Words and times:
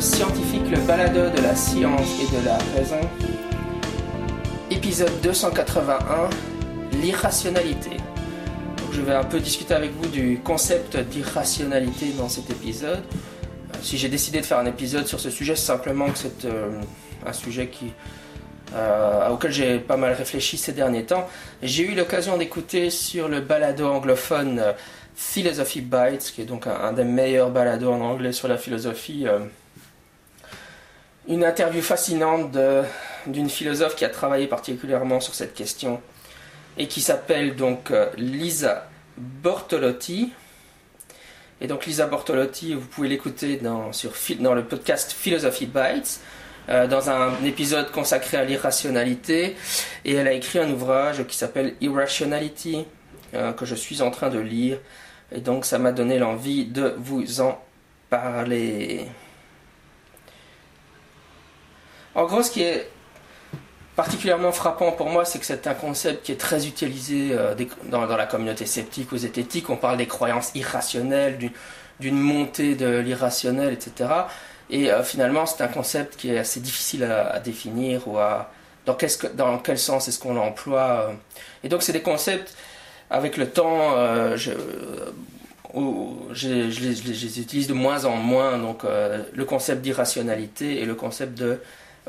Scientifique, 0.00 0.70
le 0.70 0.78
balado 0.86 1.28
de 1.28 1.42
la 1.42 1.54
science 1.54 2.08
et 2.22 2.34
de 2.34 2.42
la 2.46 2.56
raison. 2.74 3.00
Épisode 4.70 5.12
281, 5.22 6.30
l'irrationalité. 7.02 7.98
Je 8.92 9.02
vais 9.02 9.12
un 9.12 9.24
peu 9.24 9.40
discuter 9.40 9.74
avec 9.74 9.90
vous 9.92 10.08
du 10.08 10.40
concept 10.42 10.96
d'irrationalité 10.96 12.12
dans 12.16 12.30
cet 12.30 12.48
épisode. 12.48 13.02
Euh, 13.02 13.76
si 13.82 13.98
j'ai 13.98 14.08
décidé 14.08 14.40
de 14.40 14.46
faire 14.46 14.58
un 14.58 14.64
épisode 14.64 15.06
sur 15.06 15.20
ce 15.20 15.28
sujet, 15.28 15.54
c'est 15.54 15.66
simplement 15.66 16.08
que 16.10 16.16
c'est 16.16 16.46
euh, 16.46 16.80
un 17.26 17.32
sujet 17.34 17.66
qui, 17.68 17.92
euh, 18.74 19.28
auquel 19.28 19.52
j'ai 19.52 19.78
pas 19.80 19.98
mal 19.98 20.14
réfléchi 20.14 20.56
ces 20.56 20.72
derniers 20.72 21.04
temps. 21.04 21.28
J'ai 21.62 21.82
eu 21.82 21.94
l'occasion 21.94 22.38
d'écouter 22.38 22.88
sur 22.88 23.28
le 23.28 23.40
balado 23.40 23.86
anglophone 23.86 24.62
Philosophy 25.14 25.82
Bites, 25.82 26.32
qui 26.34 26.40
est 26.40 26.46
donc 26.46 26.66
un, 26.66 26.94
des 26.94 27.04
meilleurs 27.04 27.50
balados 27.50 27.92
en 27.92 28.00
anglais 28.00 28.32
sur 28.32 28.48
la 28.48 28.56
philosophie. 28.56 29.26
Une 31.30 31.44
interview 31.44 31.80
fascinante 31.80 32.58
d'une 33.26 33.48
philosophe 33.48 33.96
qui 33.96 34.04
a 34.04 34.10
travaillé 34.10 34.46
particulièrement 34.46 35.20
sur 35.20 35.34
cette 35.34 35.54
question 35.54 36.02
et 36.76 36.86
qui 36.86 37.00
s'appelle 37.00 37.56
donc 37.56 37.90
euh, 37.90 38.08
Lisa 38.16 38.88
Bortolotti. 39.16 40.32
Et 41.60 41.66
donc 41.66 41.86
Lisa 41.86 42.06
Bortolotti, 42.06 42.74
vous 42.74 42.86
pouvez 42.86 43.08
l'écouter 43.08 43.56
dans, 43.56 43.90
dans 44.40 44.54
le 44.54 44.64
podcast 44.64 45.12
Philosophy 45.12 45.66
Bites, 45.66 46.20
euh, 46.68 46.86
dans 46.86 47.10
un 47.10 47.32
épisode 47.44 47.90
consacré 47.90 48.36
à 48.36 48.44
l'irrationalité. 48.44 49.56
Et 50.04 50.14
elle 50.14 50.28
a 50.28 50.32
écrit 50.32 50.58
un 50.58 50.70
ouvrage 50.70 51.24
qui 51.26 51.36
s'appelle 51.36 51.74
Irrationality, 51.80 52.86
que 53.32 53.64
je 53.64 53.76
suis 53.76 54.02
en 54.02 54.10
train 54.10 54.28
de 54.28 54.40
lire 54.40 54.78
et 55.32 55.40
donc 55.40 55.64
ça 55.64 55.78
m'a 55.78 55.92
donné 55.92 56.18
l'envie 56.18 56.64
de 56.64 56.94
vous 56.98 57.40
en 57.40 57.62
parler. 58.08 59.06
En 62.14 62.24
gros, 62.24 62.42
ce 62.42 62.50
qui 62.50 62.62
est 62.62 62.88
particulièrement 63.96 64.52
frappant 64.52 64.92
pour 64.92 65.08
moi, 65.08 65.24
c'est 65.24 65.38
que 65.38 65.46
c'est 65.46 65.66
un 65.66 65.74
concept 65.74 66.24
qui 66.24 66.32
est 66.32 66.40
très 66.40 66.66
utilisé 66.66 67.30
euh, 67.32 67.54
dans, 67.84 68.06
la 68.06 68.26
communauté 68.26 68.66
sceptique 68.66 69.12
ou 69.12 69.18
zététique. 69.18 69.68
On 69.70 69.76
parle 69.76 69.98
des 69.98 70.06
croyances 70.06 70.52
irrationnelles, 70.54 71.38
d'une 72.00 72.18
montée 72.18 72.74
de 72.74 72.98
l'irrationnel, 72.98 73.72
etc. 73.72 74.08
Et 74.70 74.90
euh, 74.90 75.02
finalement, 75.02 75.46
c'est 75.46 75.62
un 75.62 75.68
concept 75.68 76.16
qui 76.16 76.30
est 76.30 76.38
assez 76.38 76.60
difficile 76.60 77.04
à, 77.04 77.40
définir 77.40 78.06
ou 78.08 78.18
à 78.18 78.50
dans 78.86 78.94
quel, 78.94 79.78
sens 79.78 80.08
est-ce 80.08 80.18
qu'on 80.18 80.34
l'emploie. 80.34 81.08
Euh. 81.08 81.12
Et 81.62 81.68
donc, 81.68 81.82
c'est 81.82 81.92
des 81.92 82.02
concepts 82.02 82.54
avec 83.10 83.36
le 83.36 83.48
temps, 83.50 83.96
euh, 83.96 84.36
je, 84.36 84.52
les, 86.46 87.40
utilise 87.40 87.66
de 87.66 87.74
moins 87.74 88.04
en 88.04 88.16
moins. 88.16 88.58
Donc, 88.58 88.82
le 88.84 89.44
concept 89.44 89.82
d'irrationalité 89.82 90.80
et 90.80 90.86
le 90.86 90.94
concept 90.94 91.36
de 91.36 91.60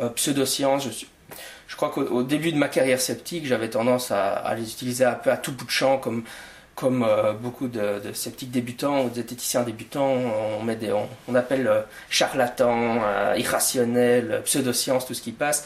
euh, 0.01 0.09
pseudoscience. 0.09 0.83
Je, 0.83 1.05
je 1.67 1.75
crois 1.75 1.89
qu'au 1.89 2.23
début 2.23 2.51
de 2.51 2.57
ma 2.57 2.67
carrière 2.67 2.99
sceptique, 2.99 3.45
j'avais 3.45 3.69
tendance 3.69 4.11
à, 4.11 4.53
les 4.55 4.69
utiliser 4.69 5.05
un 5.05 5.13
peu 5.13 5.31
à 5.31 5.37
tout 5.37 5.53
bout 5.53 5.65
de 5.65 5.69
champ, 5.69 5.97
comme, 5.97 6.23
comme 6.75 7.07
beaucoup 7.41 7.69
de, 7.69 8.01
sceptiques 8.13 8.51
débutants 8.51 9.05
ou 9.05 9.09
de 9.09 9.15
zététiciens 9.15 9.63
débutants. 9.63 10.17
On, 10.59 10.63
met 10.63 10.75
des, 10.75 10.91
on, 10.91 11.35
appelle 11.35 11.85
charlatans, 12.09 12.99
irrationnel, 13.37 14.41
pseudoscience, 14.43 15.05
tout 15.05 15.13
ce 15.13 15.21
qui 15.21 15.31
passe. 15.31 15.65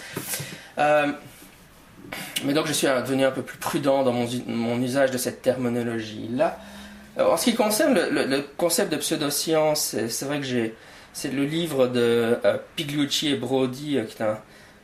Mais 2.44 2.54
donc 2.54 2.68
je 2.68 2.74
suis 2.74 2.88
devenu 2.88 3.26
un 3.26 3.32
peu 3.32 3.42
plus 3.42 3.58
prudent 3.58 4.04
dans 4.04 4.14
mon, 4.14 4.82
usage 4.82 5.12
de 5.12 5.18
cette 5.18 5.42
terminologie-là. 5.42 6.60
Euh, 7.18 7.32
en 7.32 7.38
ce 7.38 7.46
qui 7.46 7.56
concerne 7.56 7.94
le, 7.94 8.42
concept 8.58 8.92
de 8.92 8.98
pseudoscience, 8.98 9.96
c'est 10.08 10.26
vrai 10.26 10.40
que 10.40 10.46
j'ai, 10.46 10.76
c'est 11.16 11.32
le 11.32 11.46
livre 11.46 11.88
de 11.88 12.38
euh, 12.44 12.58
Pigliucci 12.76 13.30
et 13.30 13.36
Brody, 13.38 13.98
euh, 13.98 14.04
qui 14.04 14.22
est 14.22 14.26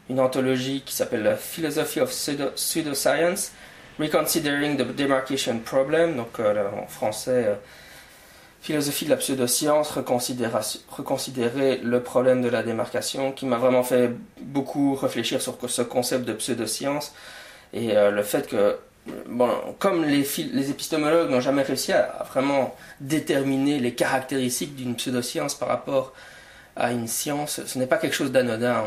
une 0.09 0.19
anthologie 0.19 0.81
qui 0.85 0.95
s'appelle 0.95 1.37
Philosophy 1.39 1.99
of 1.99 2.09
Pseudoscience, 2.09 3.51
Reconsidering 3.99 4.77
the 4.77 4.95
Demarcation 4.95 5.59
Problem, 5.59 6.15
donc 6.15 6.39
en 6.39 6.87
français 6.87 7.59
Philosophie 8.61 9.05
de 9.05 9.09
la 9.09 9.17
pseudoscience, 9.17 9.91
reconsidérer 9.91 11.77
le 11.83 12.01
problème 12.01 12.41
de 12.41 12.49
la 12.49 12.63
démarcation, 12.63 13.31
qui 13.31 13.45
m'a 13.45 13.57
vraiment 13.57 13.83
fait 13.83 14.11
beaucoup 14.39 14.95
réfléchir 14.95 15.41
sur 15.41 15.57
ce 15.67 15.81
concept 15.81 16.25
de 16.25 16.33
pseudoscience 16.33 17.13
et 17.73 17.97
euh, 17.97 18.11
le 18.11 18.23
fait 18.23 18.47
que, 18.47 18.77
bon, 19.27 19.49
comme 19.79 20.03
les, 20.05 20.69
épistémologues 20.69 21.29
n'ont 21.29 21.41
jamais 21.41 21.63
réussi 21.63 21.91
à, 21.93 22.25
vraiment 22.29 22.75
déterminer 22.99 23.79
les 23.79 23.93
caractéristiques 23.93 24.75
d'une 24.75 24.95
pseudoscience 24.95 25.55
par 25.55 25.69
rapport 25.69 26.13
à 26.75 26.91
une 26.91 27.07
science, 27.07 27.61
ce 27.65 27.79
n'est 27.79 27.87
pas 27.87 27.97
quelque 27.97 28.15
chose 28.15 28.31
d'anodin. 28.31 28.83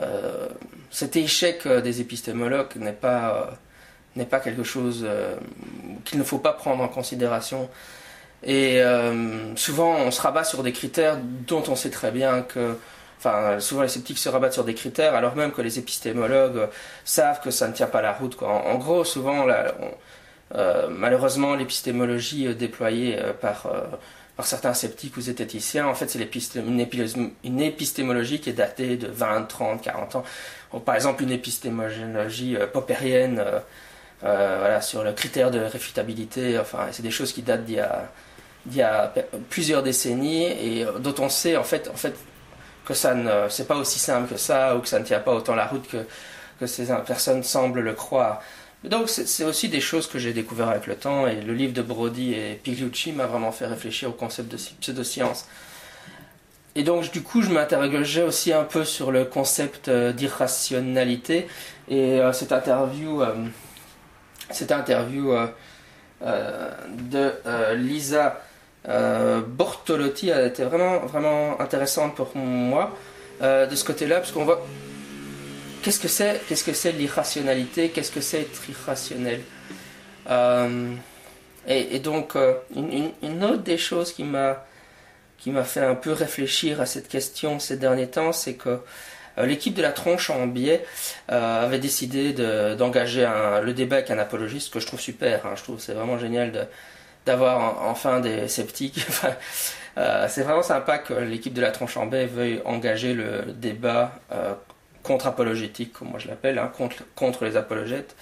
Euh, 0.00 0.48
cet 0.90 1.16
échec 1.16 1.66
euh, 1.66 1.82
des 1.82 2.00
épistémologues 2.00 2.76
n'est 2.76 2.92
pas, 2.92 3.58
pas 4.30 4.40
quelque 4.40 4.64
chose 4.64 5.06
qu'il 6.04 6.18
ne 6.18 6.24
faut 6.24 6.38
pas 6.38 6.52
prendre 6.52 6.82
en 6.82 6.88
considération. 6.88 7.68
Et 8.44 8.82
euh, 8.82 9.54
souvent, 9.56 9.96
on 9.96 10.10
se 10.10 10.20
rabat 10.20 10.44
sur 10.44 10.62
des 10.62 10.72
critères 10.72 11.18
dont 11.46 11.62
on 11.68 11.76
sait 11.76 11.90
très 11.90 12.10
bien 12.10 12.42
que. 12.42 12.76
Enfin, 13.24 13.60
souvent 13.60 13.82
les 13.82 13.88
sceptiques 13.88 14.18
se 14.18 14.28
rabattent 14.28 14.52
sur 14.52 14.64
des 14.64 14.74
critères 14.74 15.14
alors 15.14 15.36
même 15.36 15.52
que 15.52 15.62
les 15.62 15.78
épistémologues 15.78 16.68
savent 17.04 17.40
que 17.40 17.52
ça 17.52 17.68
ne 17.68 17.72
tient 17.72 17.86
pas 17.86 18.02
la 18.02 18.12
route. 18.12 18.36
En, 18.42 18.74
gros, 18.78 19.04
souvent, 19.04 19.46
euh, 20.54 20.88
malheureusement, 20.90 21.54
l'épistémologie 21.54 22.48
euh, 22.48 22.54
déployée 22.54 23.16
par, 23.40 23.68
par 24.36 24.44
certains 24.44 24.74
sceptiques 24.74 25.16
ou 25.16 25.20
zététiciens, 25.20 25.86
en 25.86 25.94
fait, 25.94 26.08
c'est 26.10 26.18
une, 26.56 27.60
épistémologie 27.60 28.40
qui 28.40 28.50
est 28.50 28.54
datée 28.54 28.96
de 28.96 29.06
20, 29.06 29.42
30, 29.44 29.82
40 29.82 30.16
ans. 30.16 30.24
par 30.84 30.96
exemple, 30.96 31.22
une 31.22 31.30
épistémologie 31.30 32.56
popérienne. 32.72 33.40
voilà, 34.20 34.80
sur 34.80 35.04
le 35.04 35.12
critère 35.12 35.52
de 35.52 35.60
réfutabilité, 35.60 36.58
enfin, 36.58 36.88
c'est 36.90 37.04
des 37.04 37.12
choses 37.12 37.32
qui 37.32 37.42
datent 37.42 37.64
d'il 37.64 37.76
y 37.76 38.82
a 38.82 39.14
plusieurs 39.48 39.84
décennies 39.84 40.44
et 40.44 40.84
euh, 40.84 40.98
dont 40.98 41.14
on 41.18 41.28
sait 41.28 41.56
en 41.56 41.64
fait 41.64 41.90
que 42.84 42.94
ça 42.94 43.14
ne 43.14 43.48
c'est 43.48 43.66
pas 43.66 43.76
aussi 43.76 43.98
simple 43.98 44.28
que 44.32 44.38
ça 44.38 44.76
ou 44.76 44.80
que 44.80 44.88
ça 44.88 44.98
ne 44.98 45.04
tient 45.04 45.20
pas 45.20 45.32
autant 45.32 45.54
la 45.54 45.66
route 45.66 45.86
que, 45.88 46.06
que 46.60 46.66
ces 46.66 46.86
personnes 47.06 47.42
semblent 47.42 47.80
le 47.80 47.92
croire. 47.92 48.42
Donc 48.84 49.08
c'est 49.08 49.44
aussi 49.44 49.68
des 49.68 49.80
choses 49.80 50.08
que 50.08 50.18
j'ai 50.18 50.32
découvert 50.32 50.68
avec 50.68 50.88
le 50.88 50.96
temps 50.96 51.28
et 51.28 51.40
le 51.40 51.54
livre 51.54 51.72
de 51.72 51.82
Brody 51.82 52.34
et 52.34 52.60
Pigliucci 52.62 53.12
m'a 53.12 53.26
vraiment 53.26 53.52
fait 53.52 53.66
réfléchir 53.66 54.08
au 54.08 54.12
concept 54.12 54.50
de 54.50 54.58
pseudoscience. 54.80 55.46
Et 56.74 56.82
donc 56.82 57.12
du 57.12 57.22
coup 57.22 57.42
je 57.42 57.50
m'interrogeais 57.50 58.22
aussi 58.22 58.52
un 58.52 58.64
peu 58.64 58.84
sur 58.84 59.12
le 59.12 59.24
concept 59.24 59.88
euh, 59.88 60.12
d'irrationalité 60.12 61.46
et 61.88 62.20
euh, 62.20 62.32
cette 62.32 62.50
interview, 62.50 63.22
cette 64.50 64.72
interview 64.72 65.32
de 66.22 67.32
Lisa 67.74 68.26
euh, 68.26 68.30
Bortolotti 68.86 70.32
a 70.32 70.46
été 70.46 70.64
vraiment, 70.64 70.98
vraiment 71.00 71.60
intéressante 71.60 72.14
pour 72.16 72.36
moi 72.36 72.92
euh, 73.42 73.66
de 73.66 73.74
ce 73.74 73.84
côté-là, 73.84 74.16
parce 74.16 74.30
qu'on 74.30 74.44
voit 74.44 74.64
qu'est-ce 75.82 75.98
que 75.98 76.08
c'est, 76.08 76.40
qu'est-ce 76.48 76.64
que 76.64 76.96
l'irrationalité, 76.96 77.88
qu'est-ce 77.88 78.12
que 78.12 78.20
c'est 78.20 78.42
être 78.42 78.70
irrationnel? 78.70 79.40
Euh, 80.30 80.94
et, 81.66 81.98
donc, 81.98 82.34
une, 82.74 83.44
autre 83.44 83.62
des 83.62 83.78
choses 83.78 84.12
qui 84.12 84.24
m'a 84.24 84.64
fait 85.64 85.80
un 85.80 85.94
peu 85.94 86.12
réfléchir 86.12 86.80
à 86.80 86.86
cette 86.86 87.08
question 87.08 87.58
ces 87.58 87.76
derniers 87.76 88.08
temps, 88.08 88.32
c'est 88.32 88.54
que 88.54 88.80
l'équipe 89.38 89.74
de 89.74 89.82
la 89.82 89.92
tronche 89.92 90.30
en 90.30 90.46
biais 90.48 90.84
avait 91.28 91.78
décidé 91.78 92.32
d'engager 92.32 93.28
le 93.62 93.72
débat 93.72 93.96
avec 93.96 94.10
un 94.10 94.18
apologiste, 94.18 94.72
que 94.72 94.80
je 94.80 94.86
trouve 94.86 95.00
super. 95.00 95.46
Hein. 95.46 95.54
je 95.56 95.62
trouve 95.62 95.80
c'est 95.80 95.94
vraiment 95.94 96.18
génial 96.18 96.50
de, 96.50 96.60
d'avoir 97.26 97.82
enfin 97.86 98.20
des 98.20 98.48
sceptiques. 98.48 99.06
Euh, 99.98 100.26
c'est 100.28 100.42
vraiment 100.42 100.62
sympa 100.62 100.98
que 100.98 101.12
l'équipe 101.12 101.52
de 101.52 101.60
la 101.60 101.70
tronche 101.70 101.96
en 101.96 102.06
baie 102.06 102.24
veuille 102.26 102.62
engager 102.64 103.12
le 103.12 103.52
débat 103.52 104.12
euh, 104.32 104.54
contre-apologétique, 105.02 105.92
comme 105.92 106.08
moi 106.08 106.18
je 106.18 106.28
l'appelle, 106.28 106.58
hein, 106.58 106.72
contre, 106.74 107.04
contre 107.14 107.44
les 107.44 107.58
apologètes 107.58 108.16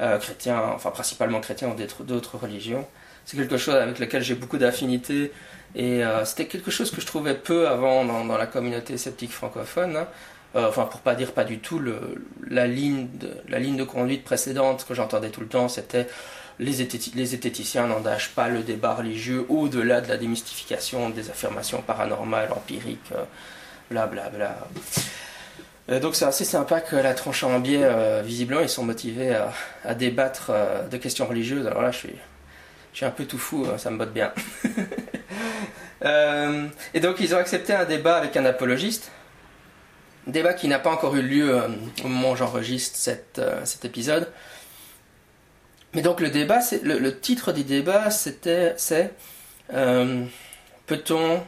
euh, 0.00 0.18
chrétiens, 0.18 0.62
enfin 0.74 0.90
principalement 0.90 1.40
chrétiens 1.40 1.68
ou 1.68 2.02
d'autres 2.04 2.38
religions. 2.38 2.86
C'est 3.26 3.36
quelque 3.36 3.58
chose 3.58 3.74
avec 3.74 3.98
lequel 3.98 4.22
j'ai 4.22 4.34
beaucoup 4.34 4.56
d'affinités 4.56 5.32
et 5.74 6.02
c'était 6.24 6.46
quelque 6.46 6.70
chose 6.70 6.90
que 6.90 7.00
je 7.02 7.06
trouvais 7.06 7.34
peu 7.34 7.68
avant 7.68 8.04
dans, 8.04 8.36
la 8.36 8.46
communauté 8.46 8.96
sceptique 8.96 9.32
francophone. 9.32 9.96
Hein. 9.96 10.06
enfin, 10.54 10.86
pour 10.86 11.00
pas 11.00 11.14
dire 11.14 11.32
pas 11.32 11.44
du 11.44 11.58
tout, 11.58 11.78
le, 11.78 12.24
la, 12.48 12.66
ligne 12.66 13.06
la 13.48 13.58
ligne 13.58 13.76
de 13.76 13.84
conduite 13.84 14.24
précédente 14.24 14.86
que 14.88 14.94
j'entendais 14.94 15.28
tout 15.28 15.40
le 15.40 15.46
temps, 15.46 15.68
c'était 15.68 16.08
les, 16.58 16.72
zététiciens 16.72 17.86
n'engagent 17.86 18.30
pas 18.30 18.48
le 18.48 18.62
débat 18.62 18.94
religieux 18.94 19.46
au-delà 19.48 20.00
de 20.00 20.08
la 20.08 20.16
démystification 20.16 21.10
des 21.10 21.30
affirmations 21.30 21.82
paranormales, 21.82 22.50
empiriques, 22.52 23.12
blablabla. 23.90 24.46
Euh, 24.46 24.48
bla, 24.48 24.66
bla. 25.88 26.00
donc 26.00 26.14
c'est 26.14 26.24
assez 26.24 26.44
sympa 26.44 26.80
que 26.80 26.96
la 26.96 27.14
tranche 27.14 27.42
en 27.44 27.58
biais, 27.58 27.80
euh, 27.82 28.22
visiblement, 28.24 28.60
ils 28.60 28.68
sont 28.68 28.84
motivés 28.84 29.36
à, 29.84 29.94
débattre 29.94 30.50
euh, 30.50 30.86
de 30.88 30.96
questions 30.96 31.26
religieuses. 31.26 31.66
Alors 31.66 31.82
là, 31.82 31.90
je 31.90 31.98
suis, 31.98 33.04
un 33.04 33.10
peu 33.10 33.24
tout 33.24 33.38
fou, 33.38 33.66
hein, 33.66 33.78
ça 33.78 33.90
me 33.90 33.98
botte 33.98 34.12
bien. 34.12 34.32
Euh, 36.04 36.66
et 36.94 36.98
donc 36.98 37.20
ils 37.20 37.32
ont 37.32 37.38
accepté 37.38 37.72
un 37.72 37.84
débat 37.84 38.16
avec 38.16 38.36
un 38.36 38.44
apologiste, 38.44 39.12
débat 40.26 40.52
qui 40.52 40.66
n'a 40.66 40.80
pas 40.80 40.90
encore 40.90 41.14
eu 41.14 41.22
lieu 41.22 41.54
euh, 41.54 41.68
au 42.04 42.08
moment 42.08 42.32
où 42.32 42.36
j'enregistre 42.36 42.98
cet 42.98 43.84
épisode. 43.84 44.28
Mais 45.94 46.02
donc 46.02 46.20
le 46.20 46.30
débat, 46.30 46.60
le, 46.82 46.98
le, 46.98 47.18
titre 47.18 47.52
du 47.52 47.64
débat, 47.64 48.10
c'était, 48.10 48.74
c'est 48.76 49.12
peut-on 50.86 51.42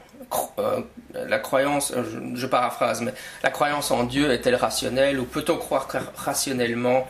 la 1.14 1.38
croyance, 1.38 1.92
je, 1.94 2.36
je, 2.36 2.46
paraphrase, 2.46 3.00
mais 3.02 3.14
la 3.42 3.50
croyance 3.50 3.90
en 3.90 4.04
Dieu 4.04 4.30
est-elle 4.30 4.56
rationnelle 4.56 5.20
ou 5.20 5.24
peut-on 5.24 5.56
croire 5.56 5.88
rationnellement 6.16 7.06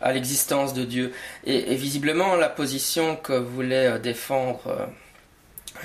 à 0.00 0.12
l'existence 0.12 0.74
de 0.74 0.84
Dieu? 0.84 1.12
Et, 1.44 1.74
visiblement, 1.74 2.36
la 2.36 2.48
position 2.48 3.16
que 3.16 3.32
voulait 3.32 3.86
euh, 3.86 3.98
défendre 3.98 4.60
euh, 4.66 4.86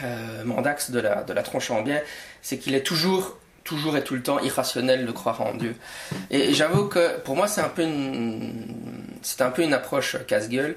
euh, 0.03 0.43
Mandax 0.43 0.91
de 0.91 0.99
la, 0.99 1.23
de 1.23 1.33
la 1.33 1.43
tronche 1.43 1.71
en 1.71 1.81
biais, 1.81 2.03
c'est 2.41 2.57
qu'il 2.57 2.75
est 2.75 2.83
toujours, 2.83 3.37
toujours 3.63 3.97
et 3.97 4.03
tout 4.03 4.15
le 4.15 4.21
temps 4.21 4.39
irrationnel 4.39 5.05
de 5.05 5.11
croire 5.11 5.41
en 5.41 5.53
Dieu. 5.53 5.75
Et, 6.29 6.53
j'avoue 6.53 6.85
que 6.85 7.19
pour 7.19 7.35
moi, 7.35 7.47
c'est 7.47 7.61
un 7.61 7.69
peu 7.69 7.83
une, 7.83 8.65
c'est 9.21 9.41
un 9.41 9.51
peu 9.51 9.63
une 9.63 9.73
approche 9.73 10.17
casse-gueule. 10.27 10.75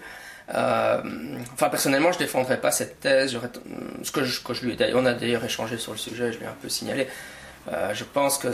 enfin, 0.48 1.68
personnellement, 1.70 2.12
je 2.12 2.18
défendrais 2.18 2.60
pas 2.60 2.70
cette 2.70 3.00
thèse. 3.00 3.38
Ce 4.02 4.12
que 4.12 4.24
je, 4.24 4.66
lui, 4.66 4.76
on 4.94 5.06
a 5.06 5.14
d'ailleurs 5.14 5.44
échangé 5.44 5.78
sur 5.78 5.92
le 5.92 5.98
sujet, 5.98 6.32
je 6.32 6.38
l'ai 6.38 6.46
un 6.46 6.56
peu 6.60 6.68
signalé. 6.68 7.08
je 7.68 8.04
pense 8.04 8.38
que 8.38 8.48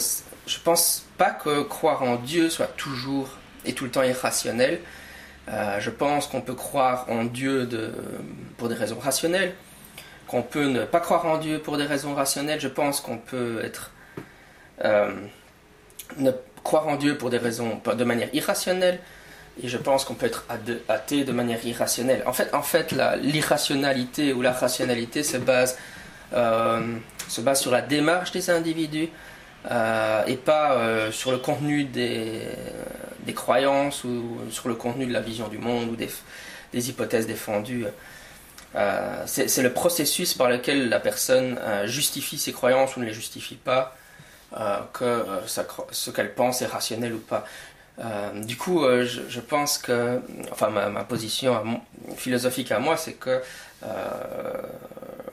je 0.46 0.58
pense 0.58 1.04
pas 1.18 1.30
que 1.30 1.62
croire 1.62 2.02
en 2.02 2.16
Dieu 2.16 2.48
soit 2.50 2.74
toujours 2.76 3.30
est 3.64 3.76
tout 3.76 3.84
le 3.84 3.90
temps 3.90 4.02
irrationnel. 4.02 4.80
Euh, 5.50 5.80
je 5.80 5.90
pense 5.90 6.26
qu'on 6.26 6.40
peut 6.40 6.54
croire 6.54 7.06
en 7.08 7.24
Dieu 7.24 7.68
pour 8.56 8.68
des 8.68 8.74
raisons 8.74 8.98
rationnelles, 8.98 9.54
qu'on 10.26 10.42
peut 10.42 10.66
ne 10.66 10.84
pas 10.84 11.00
croire 11.00 11.24
en 11.26 11.38
Dieu 11.38 11.58
pour 11.58 11.78
des 11.78 11.84
raisons 11.84 12.14
rationnelles. 12.14 12.60
Je 12.60 12.68
pense 12.68 13.00
qu'on 13.00 13.18
peut 13.18 13.60
être 13.64 13.90
euh, 14.84 15.12
ne 16.18 16.30
croire 16.62 16.88
en 16.88 16.96
Dieu 16.96 17.16
pour 17.16 17.30
des 17.30 17.38
raisons 17.38 17.80
de 17.84 18.04
manière 18.04 18.28
irrationnelle, 18.34 19.00
et 19.62 19.68
je 19.68 19.76
pense 19.76 20.04
qu'on 20.04 20.14
peut 20.14 20.26
être 20.26 20.46
athée 20.88 21.24
de 21.24 21.32
manière 21.32 21.64
irrationnelle. 21.64 22.22
En 22.26 22.32
fait, 22.32 22.52
en 22.54 22.62
fait, 22.62 22.94
l'irrationalité 23.22 24.32
ou 24.32 24.42
la 24.42 24.52
rationalité 24.52 25.22
se 25.22 25.36
base 25.36 25.78
euh, 26.34 26.96
se 27.28 27.40
base 27.40 27.60
sur 27.60 27.70
la 27.70 27.80
démarche 27.80 28.32
des 28.32 28.50
individus 28.50 29.08
et 30.26 30.36
pas 30.36 30.78
sur 31.10 31.30
le 31.30 31.38
contenu 31.38 31.84
des 31.84 32.40
des 33.26 33.34
croyances 33.34 34.04
ou 34.04 34.38
sur 34.50 34.68
le 34.68 34.74
contenu 34.74 35.06
de 35.06 35.12
la 35.12 35.20
vision 35.20 35.48
du 35.48 35.58
monde 35.58 35.90
ou 35.90 35.96
des, 35.96 36.08
des 36.72 36.88
hypothèses 36.88 37.26
défendues. 37.26 37.84
Euh, 38.74 39.22
c'est 39.26 39.62
le 39.62 39.72
processus 39.72 40.34
par 40.34 40.48
lequel 40.48 40.88
la 40.88 41.00
personne 41.00 41.58
euh, 41.60 41.86
justifie 41.86 42.38
ses 42.38 42.52
croyances 42.52 42.96
ou 42.96 43.00
ne 43.00 43.06
les 43.06 43.14
justifie 43.14 43.56
pas, 43.56 43.96
euh, 44.58 44.78
que 44.92 45.24
ce 45.90 46.10
qu'elle 46.10 46.34
pense 46.34 46.62
est 46.62 46.66
rationnel 46.66 47.14
ou 47.14 47.18
pas. 47.18 47.44
Du 48.34 48.56
coup, 48.56 48.82
je, 48.82 49.40
pense 49.40 49.78
que, 49.78 50.20
enfin, 50.52 50.70
ma, 50.70 51.04
position 51.04 51.80
philosophique 52.16 52.70
à 52.70 52.78
moi, 52.78 52.96
c'est 52.96 53.14
que, 53.14 53.40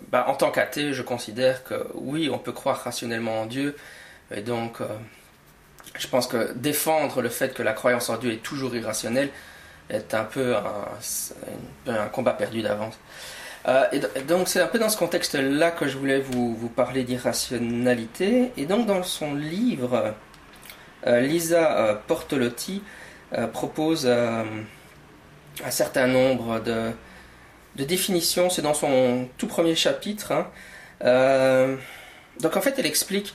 bah, 0.09 0.25
en 0.27 0.35
tant 0.35 0.51
qu'athée, 0.51 0.93
je 0.93 1.01
considère 1.01 1.63
que 1.63 1.87
oui, 1.93 2.29
on 2.31 2.39
peut 2.39 2.51
croire 2.51 2.83
rationnellement 2.83 3.41
en 3.41 3.45
Dieu, 3.45 3.75
et 4.31 4.41
donc 4.41 4.79
je 5.97 6.07
pense 6.07 6.27
que 6.27 6.53
défendre 6.53 7.21
le 7.21 7.29
fait 7.29 7.53
que 7.53 7.63
la 7.63 7.73
croyance 7.73 8.09
en 8.09 8.17
Dieu 8.17 8.31
est 8.31 8.43
toujours 8.43 8.75
irrationnelle 8.75 9.29
est 9.89 10.13
un 10.13 10.23
peu 10.23 10.55
un, 11.87 12.07
combat 12.11 12.33
perdu 12.33 12.61
d'avance. 12.61 12.97
Euh, 13.67 13.85
et, 13.91 14.21
donc 14.21 14.47
c'est 14.47 14.61
un 14.61 14.67
peu 14.67 14.79
dans 14.79 14.89
ce 14.89 14.97
contexte-là 14.97 15.71
que 15.71 15.87
je 15.87 15.97
voulais 15.97 16.19
vous, 16.19 16.55
vous 16.55 16.69
parler 16.69 17.03
d'irrationalité. 17.03 18.51
Et 18.57 18.65
donc 18.65 18.85
dans 18.87 19.03
son 19.03 19.35
livre, 19.35 19.93
euh, 19.93 20.11
Lisa 21.05 21.77
euh, 21.77 21.95
Portolotti 22.07 22.81
propose 23.53 24.07
un 24.07 24.45
certain 25.69 26.07
nombre 26.07 26.59
de, 26.59 26.91
définitions. 27.83 28.49
C'est 28.49 28.61
dans 28.61 28.73
son 28.73 29.27
tout 29.37 29.47
premier 29.47 29.75
chapitre. 29.75 30.31
Hein. 30.31 31.77
donc 32.39 32.55
en 32.57 32.61
fait 32.61 32.75
elle 32.77 32.85
explique 32.85 33.33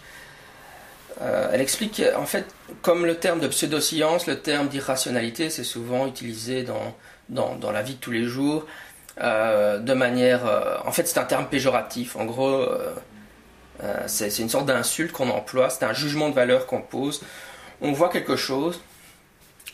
euh, 1.22 2.16
en 2.16 2.26
fait, 2.26 2.46
comme 2.82 3.04
le 3.04 3.16
terme 3.16 3.40
de 3.40 3.48
pseudoscience, 3.48 4.26
le 4.26 4.38
terme 4.38 4.68
d'irrationalité, 4.68 5.50
c'est 5.50 5.64
souvent 5.64 6.06
utilisé 6.06 6.62
dans, 6.62 6.94
la 7.72 7.82
vie 7.82 7.94
de 7.94 8.00
tous 8.00 8.10
les 8.10 8.24
jours, 8.24 8.66
euh, 9.20 9.78
de 9.78 9.92
manière. 9.92 10.46
Euh, 10.46 10.76
en 10.86 10.92
fait, 10.92 11.06
c'est 11.06 11.18
un 11.18 11.24
terme 11.24 11.46
péjoratif. 11.46 12.16
En 12.16 12.24
gros, 12.24 12.66
c'est 14.06 14.38
une 14.38 14.48
sorte 14.48 14.66
d'insulte 14.66 15.12
qu'on 15.12 15.30
emploie, 15.30 15.70
c'est 15.70 15.84
un 15.84 15.94
jugement 15.94 16.28
de 16.28 16.34
valeur 16.34 16.66
qu'on 16.66 16.82
pose. 16.82 17.22
On 17.82 17.92
voit 17.92 18.10
quelque 18.10 18.36
chose, 18.36 18.80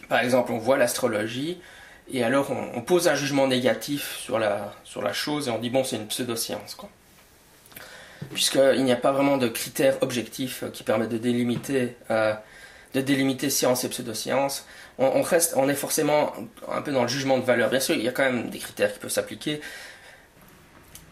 par 0.09 0.21
exemple, 0.21 0.53
on 0.53 0.59
voit 0.59 0.77
l'astrologie, 0.77 1.59
et 2.13 2.23
alors 2.23 2.51
on, 2.51 2.81
pose 2.83 3.09
un 3.09 3.17
jugement 3.17 3.49
négatif 3.49 4.17
sur 4.19 4.39
la, 4.39 4.73
sur 4.85 5.03
la 5.03 5.13
chose, 5.13 5.49
et 5.49 5.51
on 5.51 5.59
dit 5.59 5.71
bon, 5.71 5.83
c'est 5.83 5.97
une 5.97 6.07
pseudoscience. 6.07 6.77
Puisqu'il 8.33 8.85
n'y 8.85 8.93
a 8.93 8.97
pas 8.97 9.13
vraiment 9.13 9.39
de 9.39 9.49
critères 9.49 9.97
objectifs 10.03 10.65
qui 10.73 10.85
permettent 10.85 11.11
de 11.11 11.19
délimiter, 11.19 11.97
euh, 12.11 12.33
de 12.95 13.01
délimiter 13.01 13.51
science 13.51 13.85
et 13.85 13.89
pseudoscience. 13.89 14.67
On, 14.99 15.21
reste, 15.21 15.55
on 15.57 15.69
est 15.69 15.75
forcément 15.75 16.33
un 16.69 16.81
peu 16.81 16.93
dans 16.93 17.03
le 17.03 17.09
jugement 17.09 17.39
de 17.39 17.45
valeur. 17.45 17.69
Bien 17.69 17.81
sûr, 17.81 17.95
il 17.95 18.03
y 18.03 18.09
a 18.09 18.13
quand 18.13 18.25
même 18.25 18.49
des 18.49 18.59
critères 18.59 18.93
qui 18.93 18.99
peuvent 18.99 19.11
s'appliquer, 19.11 19.61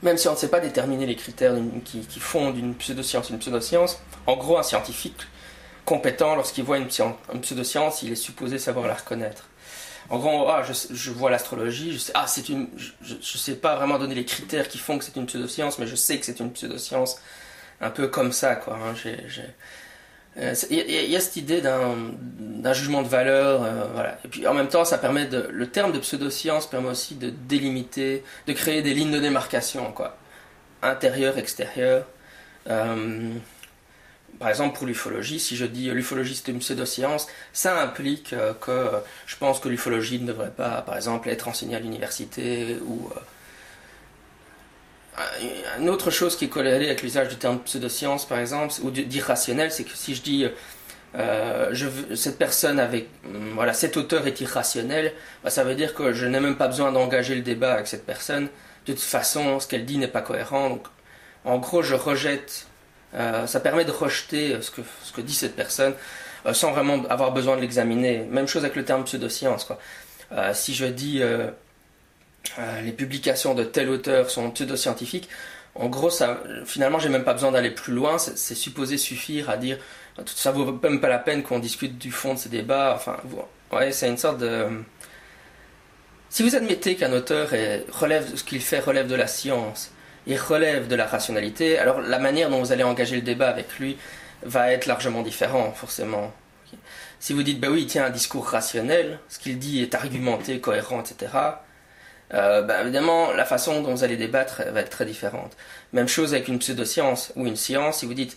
même 0.03 0.17
si 0.17 0.29
on 0.29 0.33
ne 0.33 0.37
sait 0.37 0.49
pas 0.49 0.61
déterminer 0.61 1.07
les 1.07 1.17
critères 1.17 1.55
qui, 1.85 2.01
qui 2.01 2.21
font 2.21 2.51
d'une 2.51 2.75
pseudoscience 2.75 3.31
une 3.31 3.39
pseudoscience. 3.39 4.01
En 4.27 4.37
gros, 4.37 4.57
un 4.57 4.63
scientifique 4.63 5.27
compétent, 5.85 6.35
lorsqu'il 6.37 6.65
voit 6.65 6.79
une, 6.79 6.89
une 7.33 7.41
pseudoscience, 7.41 8.03
il 8.03 8.13
est 8.13 8.17
supposé 8.17 8.59
savoir 8.59 8.87
la 8.87 8.95
reconnaître. 8.95 9.45
En 10.11 10.19
gros, 10.19 10.49
ah, 10.49 10.63
je, 10.63 11.11
vois 11.11 11.31
l'astrologie, 11.31 11.93
je 11.93 11.99
sais, 11.99 12.13
ah, 12.15 12.27
c'est 12.27 12.49
une, 12.51 12.69
je, 12.77 13.15
ne 13.15 13.21
sais 13.21 13.57
pas 13.57 13.77
vraiment 13.77 13.99
donner 13.99 14.15
les 14.15 14.27
critères 14.27 14.69
qui 14.69 14.79
font 14.79 14.99
que 14.99 15.05
c'est 15.05 15.17
une 15.17 15.27
pseudoscience, 15.27 15.79
mais 15.79 15.87
je 15.87 15.97
sais 15.97 16.19
que 16.19 16.27
c'est 16.27 16.41
une 16.41 16.53
pseudoscience, 16.53 17.21
un 17.81 17.91
peu 17.91 18.09
comme 18.09 18.33
ça, 18.33 18.55
quoi. 18.55 18.77
Hein. 18.77 18.95
Euh, 20.37 20.55
il 20.69 21.11
y, 21.11 21.17
a 21.17 21.21
cette 21.21 21.37
idée 21.37 21.61
d'un 21.63 22.73
jugement 22.73 23.03
de 23.03 23.09
valeur, 23.09 23.63
euh, 23.63 23.85
voilà. 23.95 24.19
Et 24.25 24.29
puis 24.29 24.47
en 24.47 24.53
même 24.53 24.69
temps, 24.69 24.85
ça 24.85 24.99
permet 24.99 25.27
de, 25.27 25.49
le 25.51 25.69
terme 25.69 25.93
de 25.93 26.01
pseudoscience 26.01 26.69
permet 26.69 26.91
aussi 26.91 27.15
de 27.15 27.31
délimiter, 27.31 28.25
de 28.47 28.53
créer 28.53 28.83
des 28.83 28.95
lignes 28.95 29.13
de 29.13 29.21
démarcation, 29.21 29.93
quoi. 29.93 30.17
Intérieur, 30.83 31.39
extérieur. 31.39 32.05
Euh, 32.69 33.31
par 34.39 34.49
exemple, 34.49 34.77
pour 34.77 34.87
l'ufologie, 34.87 35.41
si 35.41 35.57
je 35.57 35.65
dis 35.65 35.91
l'ufologie 35.91 36.35
c'est 36.35 36.51
une 36.51 36.59
pseudoscience, 36.59 37.27
ça 37.53 37.81
implique 37.81 38.33
euh, 38.33 38.53
que 38.55 38.71
euh, 38.71 38.99
je 39.27 39.37
pense 39.37 39.61
que 39.61 39.69
l'ufologie 39.69 40.21
ne 40.21 40.27
devrait 40.27 40.51
pas, 40.51 40.83
par 40.83 40.97
exemple, 40.97 41.29
être 41.29 41.49
enseignée 41.49 41.77
à 41.77 41.81
l'université 41.81 42.79
ou. 42.87 43.11
Euh, 43.15 43.21
une 45.79 45.89
autre 45.91 46.11
chose 46.11 46.37
qui 46.37 46.47
est 46.47 46.49
corrélée 46.49 46.87
avec 46.87 47.03
l'usage 47.03 47.29
du 47.29 47.37
terme 47.37 47.61
pseudoscience, 47.61 48.27
par 48.27 48.41
exemple, 48.41 48.75
ou 48.83 48.91
d'irrationnel, 48.91 49.71
c'est 49.71 49.85
que 49.85 49.95
si 49.95 50.17
je 50.17 50.23
dis 50.23 50.47
cette 52.17 52.37
personne 52.37 52.81
avec. 52.81 53.09
Hum, 53.25 53.53
voilà, 53.55 53.73
cet 53.75 53.97
auteur 53.97 54.27
est 54.27 54.41
irrationnel, 54.41 55.13
bah, 55.45 55.51
ça 55.51 55.63
veut 55.63 55.77
dire 55.77 55.95
que 55.95 56.13
je 56.13 56.27
n'ai 56.27 56.41
même 56.41 56.57
pas 56.57 56.67
besoin 56.67 56.91
d'engager 56.91 57.37
le 57.37 57.43
débat 57.43 57.75
avec 57.75 57.87
cette 57.87 58.05
personne. 58.05 58.49
De 58.87 58.93
toute 58.93 59.01
façon, 59.01 59.61
ce 59.61 59.69
qu'elle 59.69 59.85
dit 59.85 59.99
n'est 59.99 60.09
pas 60.09 60.21
cohérent. 60.21 60.81
En 61.45 61.59
gros, 61.59 61.83
je 61.83 61.95
rejette 61.95 62.67
euh, 63.15 63.47
ça 63.47 63.61
permet 63.61 63.85
de 63.85 63.93
rejeter 63.93 64.57
ce 64.61 64.71
que, 64.71 65.21
dit 65.21 65.35
cette 65.35 65.55
personne 65.55 65.95
euh, 66.47 66.53
sans 66.53 66.73
vraiment 66.73 67.05
avoir 67.09 67.33
besoin 67.33 67.57
de 67.57 67.61
l'examiner. 67.61 68.27
Même 68.31 68.49
chose 68.49 68.65
avec 68.65 68.77
le 68.77 68.85
terme 68.85 69.05
pseudoscience. 69.05 69.65
Quoi. 69.65 69.79
Euh, 70.33 70.53
si 70.55 70.75
je 70.75 70.87
dis 70.87 71.23
les 72.83 72.93
publications 72.93 73.55
de 73.55 73.65
tel 73.65 73.89
auteur 73.89 74.31
sont 74.31 74.51
pseudoscientifiques, 74.51 75.29
en 75.77 75.89
gros, 75.89 76.11
ça, 76.11 76.41
finalement, 76.67 77.01
j'ai 77.01 77.09
même 77.09 77.25
pas 77.25 77.33
besoin 77.33 77.51
d'aller 77.51 77.71
plus 77.71 77.93
loin. 77.93 78.19
C'est 78.19 78.55
supposé 78.55 78.97
suffire 78.97 79.51
à 79.51 79.57
dire 79.57 79.79
ça 80.27 80.53
vaut 80.53 80.79
même 80.83 81.01
pas 81.01 81.09
la 81.09 81.19
peine 81.19 81.43
qu'on 81.43 81.59
discute 81.59 81.99
du 81.99 82.13
fond 82.13 82.35
de 82.35 82.39
ces 82.39 82.49
débats. 82.49 82.95
Enfin, 82.95 83.17
ouais, 83.73 83.91
c'est 83.91 84.09
une 84.09 84.19
sorte 84.19 84.39
de. 84.39 84.67
Si 86.29 86.43
vous 86.43 86.55
admettez 86.55 86.97
qu'un 86.97 87.13
auteur 87.13 87.51
relève 87.93 88.37
ce 88.37 88.45
qu'il 88.45 88.61
fait 88.61 88.81
relève 88.81 89.09
de 89.09 89.15
la 89.15 89.27
science, 89.27 89.91
il 90.27 90.39
relève 90.39 90.89
de 90.89 90.95
la 90.95 91.07
rationalité, 91.07 91.79
alors 91.79 92.01
la 92.01 92.19
manière 92.19 92.51
dont 92.51 92.61
vous 92.61 92.73
allez 92.73 92.85
engager 92.85 93.17
le 93.17 93.23
débat 93.23 93.49
avec 93.49 93.79
lui 93.79 93.97
va 94.43 94.73
être 94.73 94.87
largement 94.87 95.23
différente, 95.23 95.77
forcément. 95.77 96.33
Si 97.21 97.33
vous 97.33 97.43
dites, 97.43 97.61
bah 97.61 97.69
oui, 97.71 97.83
il 97.83 97.87
tient 97.87 98.05
un 98.05 98.11
discours 98.11 98.47
rationnel, 98.47 99.19
ce 99.29 99.39
qu'il 99.39 99.59
dit 99.59 99.83
est 99.83 99.95
argumenté, 99.95 100.61
cohérent, 100.61 101.01
etc., 101.01 101.33
euh, 102.33 102.63
bah 102.63 102.83
évidemment, 102.83 103.33
la 103.33 103.45
façon 103.45 103.83
dont 103.83 103.95
vous 103.95 104.05
allez 104.05 104.17
débattre 104.17 104.63
va 104.73 104.81
être 104.81 104.91
très 104.91 105.05
différente. 105.05 105.57
Même 105.93 106.09
chose 106.09 106.35
avec 106.35 106.49
une 106.49 106.59
pseudoscience 106.59 107.33
ou 107.37 107.47
une 107.47 107.57
science, 107.57 107.99
si 107.99 108.07
vous 108.07 108.15
dites, 108.15 108.37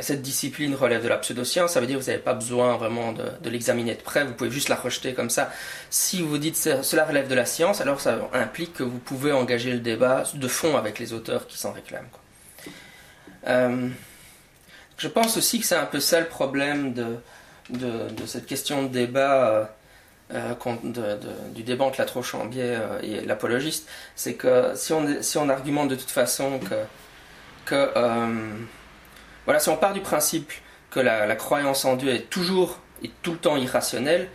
cette 0.00 0.22
discipline 0.22 0.74
relève 0.74 1.02
de 1.02 1.08
la 1.08 1.18
pseudoscience, 1.18 1.72
ça 1.72 1.80
veut 1.80 1.86
dire 1.86 1.98
que 1.98 2.04
vous 2.04 2.10
n'avez 2.10 2.22
pas 2.22 2.34
besoin 2.34 2.76
vraiment 2.76 3.12
de, 3.12 3.50
l'examiner 3.50 3.94
de 3.94 4.00
près, 4.00 4.24
vous 4.24 4.34
pouvez 4.34 4.50
juste 4.50 4.68
la 4.68 4.76
rejeter 4.76 5.14
comme 5.14 5.30
ça. 5.30 5.50
Si 5.88 6.22
vous 6.22 6.38
dites 6.38 6.62
que 6.62 6.82
cela 6.82 7.04
relève 7.04 7.28
de 7.28 7.34
la 7.34 7.46
science, 7.46 7.80
alors 7.80 8.00
ça 8.00 8.18
implique 8.32 8.74
que 8.74 8.82
vous 8.82 8.98
pouvez 8.98 9.32
engager 9.32 9.72
le 9.72 9.80
débat 9.80 10.24
de 10.34 10.48
fond 10.48 10.76
avec 10.76 10.98
les 10.98 11.12
auteurs 11.12 11.46
qui 11.46 11.58
s'en 11.58 11.72
réclament. 11.72 12.08
je 13.46 15.08
pense 15.08 15.36
aussi 15.36 15.60
que 15.60 15.66
c'est 15.66 15.76
un 15.76 15.86
peu 15.86 16.00
ça 16.00 16.20
le 16.20 16.26
problème 16.26 16.92
de, 16.92 17.16
de, 17.70 18.26
cette 18.26 18.46
question 18.46 18.82
de 18.82 18.88
débat. 18.88 19.74
du 20.30 21.62
débat 21.62 21.84
entre 21.86 22.00
la 22.00 22.06
Trochambier 22.06 22.78
et 23.02 23.22
l'apologiste, 23.22 23.88
c'est 24.14 24.34
que 24.34 24.72
si 24.74 24.92
on, 24.92 25.48
argumente 25.48 25.88
de 25.88 25.96
toute 25.96 26.10
façon 26.10 26.60
que 27.64 27.88
voilà, 29.44 29.60
si 29.60 29.68
on 29.68 29.76
part 29.76 29.92
du 29.92 30.00
principe 30.00 30.50
que 30.90 31.00
la, 31.00 31.34
croyance 31.36 31.84
en 31.84 31.96
Dieu 31.96 32.12
est 32.12 32.28
toujours 32.30 32.78
et 33.02 33.10
tout 33.22 33.32
le 33.32 33.38
temps 33.38 33.56
irrationnelle, 33.56 34.28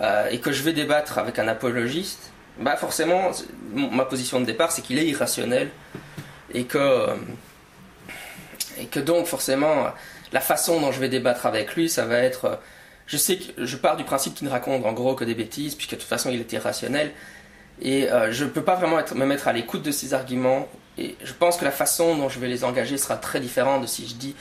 euh, 0.00 0.28
et 0.30 0.40
que 0.40 0.52
je 0.52 0.62
vais 0.62 0.72
débattre 0.72 1.18
avec 1.18 1.38
un 1.38 1.48
apologiste, 1.48 2.32
bah 2.58 2.76
forcément, 2.76 3.30
ma 3.72 4.04
position 4.04 4.40
de 4.40 4.44
départ, 4.44 4.72
c'est 4.72 4.82
qu'il 4.82 4.98
est 4.98 5.06
irrationnel, 5.06 5.70
et 6.52 6.64
que, 6.64 7.06
et 8.78 8.86
que 8.86 9.00
donc 9.00 9.26
forcément, 9.26 9.86
la 10.32 10.40
façon 10.40 10.80
dont 10.80 10.92
je 10.92 11.00
vais 11.00 11.08
débattre 11.08 11.46
avec 11.46 11.74
lui, 11.74 11.88
ça 11.88 12.04
va 12.04 12.18
être, 12.18 12.58
je 13.06 13.16
sais 13.16 13.38
que 13.38 13.64
je 13.64 13.76
pars 13.76 13.96
du 13.96 14.04
principe 14.04 14.34
qu'il 14.34 14.46
ne 14.46 14.52
raconte 14.52 14.84
en 14.84 14.92
gros 14.92 15.14
que 15.14 15.24
des 15.24 15.34
bêtises, 15.34 15.74
puisque 15.74 15.92
de 15.92 15.96
toute 15.96 16.08
façon 16.08 16.30
il 16.30 16.40
est 16.40 16.52
irrationnel, 16.52 17.12
et 17.80 18.10
euh, 18.10 18.32
je 18.32 18.44
ne 18.44 18.50
peux 18.50 18.62
pas 18.62 18.74
vraiment 18.74 18.98
me 19.14 19.24
mettre 19.24 19.48
à 19.48 19.52
l'écoute 19.52 19.82
de 19.82 19.90
ses 19.90 20.14
arguments, 20.14 20.68
et 20.98 21.16
je 21.22 21.32
pense 21.32 21.56
que 21.56 21.64
la 21.64 21.70
façon 21.70 22.16
dont 22.16 22.28
je 22.28 22.38
vais 22.38 22.48
les 22.48 22.64
engager 22.64 22.98
sera 22.98 23.16
très 23.16 23.40
différente 23.40 23.82
de 23.82 23.86
si 23.86 24.06
je 24.06 24.14
dis 24.14 24.36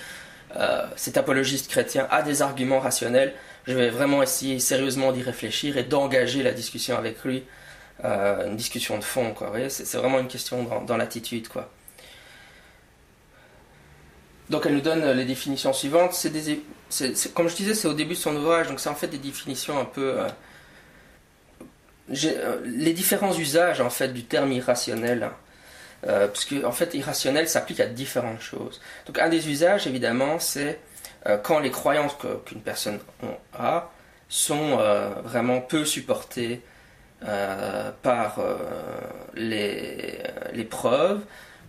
euh, 0.58 0.86
cet 0.96 1.18
apologiste 1.18 1.70
chrétien 1.70 2.08
a 2.12 2.22
des 2.22 2.42
arguments 2.42 2.80
rationnels, 2.80 3.34
je 3.66 3.74
vais 3.74 3.90
vraiment 3.90 4.22
essayer 4.22 4.60
sérieusement 4.60 5.12
d'y 5.12 5.22
réfléchir 5.22 5.78
et 5.78 5.84
d'engager 5.84 6.44
la 6.44 6.52
discussion 6.52 6.98
avec 6.98 7.24
lui, 7.24 7.44
euh, 8.04 8.48
une 8.48 8.58
discussion 8.58 8.98
de 8.98 9.04
fond. 9.04 9.34
Quoi. 9.34 9.54
C'est, 9.70 9.98
vraiment 9.98 10.20
une 10.20 10.28
question 10.28 10.68
dans, 10.86 10.98
l'attitude. 10.98 11.48
Quoi. 11.48 11.70
Donc 14.50 14.66
elle 14.66 14.74
nous 14.74 14.82
donne 14.82 15.10
les 15.12 15.26
définitions 15.26 15.72
suivantes. 15.72 16.14
C'est 16.14 17.34
comme 17.34 17.48
je 17.48 17.56
disais, 17.56 17.74
c'est 17.74 17.88
au 17.88 17.94
début 17.94 18.16
de 18.16 18.20
son 18.20 18.36
ouvrage, 18.36 18.68
donc 18.68 18.82
c'est 18.82 18.90
en 18.90 18.96
fait 18.96 19.08
des 19.08 19.20
définitions 19.20 19.80
un 19.80 19.86
peu... 19.86 20.20
Euh, 20.20 20.28
les 22.66 22.92
différents 22.92 23.34
usages 23.34 23.80
en 23.80 23.90
fait 23.90 24.10
du 24.10 24.26
terme 24.26 24.52
irrationnel. 24.52 25.24
Hein. 25.24 25.34
Euh, 26.08 26.28
puisque 26.28 26.66
en 26.66 26.72
fait 26.72 26.96
irrationnel 26.96 27.48
s'applique 27.48 27.80
à 27.80 27.86
différentes 27.86 28.42
choses. 28.42 28.82
Donc 29.06 29.20
un 29.20 29.30
des 29.30 29.50
usages 29.50 29.86
évidemment 29.86 30.40
c'est 30.40 30.80
euh, 31.28 31.38
quand 31.38 31.60
les 31.60 31.70
croyances 31.70 32.16
qu'une 32.46 32.62
personne 32.62 33.00
a 33.54 33.92
sont 34.28 34.80
euh, 34.80 35.10
vraiment 35.24 35.62
peu 35.62 35.86
supportées 35.86 36.62
par 38.02 38.40
les, 39.36 40.24
preuves 40.72 41.22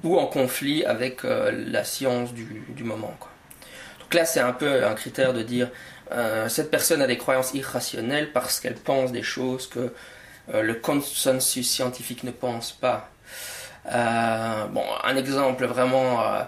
ou 0.03 0.19
en 0.19 0.25
conflit 0.25 0.83
avec 0.87 1.25
la 1.25 1.85
science 1.85 2.33
du, 2.33 2.85
moment. 2.85 3.15
Donc 4.01 4.15
là 4.15 4.25
c'est 4.25 4.41
un 4.41 4.55
peu 4.55 4.87
un 4.87 4.95
critère 4.95 5.35
de 5.35 5.43
dire 5.43 5.69
cette 6.49 6.71
personne 6.71 7.03
a 7.03 7.07
des 7.07 7.19
croyances 7.19 7.53
irrationnelles 7.53 8.33
parce 8.33 8.61
qu'elle 8.61 8.77
pense 8.77 9.13
des 9.13 9.23
choses 9.23 9.67
que 9.67 9.93
le 10.55 10.73
consensus 10.73 11.71
scientifique 11.71 12.25
ne 12.25 12.31
pense 12.31 12.73
pas. 12.73 13.12
Euh, 13.91 14.67
bon, 14.67 14.85
un 15.03 15.17
exemple 15.17 15.65
vraiment 15.67 16.23
euh, 16.23 16.43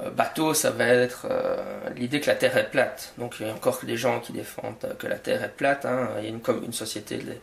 euh, 0.00 0.10
bateau, 0.10 0.54
ça 0.54 0.70
va 0.70 0.86
être 0.86 1.28
l'idée 1.96 2.20
que 2.20 2.26
la 2.26 2.34
Terre 2.34 2.56
est 2.56 2.70
plate. 2.70 3.14
Donc 3.18 3.36
il 3.40 3.46
y 3.46 3.50
a 3.50 3.52
encore 3.52 3.80
des 3.84 3.96
gens 3.96 4.20
qui 4.20 4.32
défendent 4.32 4.96
que 4.98 5.06
la 5.06 5.18
Terre 5.18 5.44
est 5.44 5.52
plate. 5.56 5.84
Hein. 5.86 6.08
Il 6.18 6.24
y 6.24 6.26
a 6.26 6.30
une, 6.30 6.40
comme 6.40 6.64
une 6.64 6.72
société 6.72 7.18
de, 7.18 7.34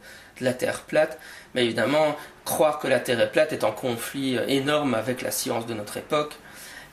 la 0.41 0.53
Terre 0.53 0.81
plate. 0.81 1.19
Mais 1.53 1.63
évidemment, 1.65 2.15
croire 2.45 2.79
que 2.79 2.87
la 2.87 2.99
Terre 2.99 3.19
est 3.21 3.31
plate 3.31 3.53
est 3.53 3.63
en 3.63 3.71
conflit 3.71 4.37
énorme 4.47 4.95
avec 4.95 5.21
la 5.21 5.31
science 5.31 5.65
de 5.65 5.73
notre 5.73 5.97
époque. 5.97 6.33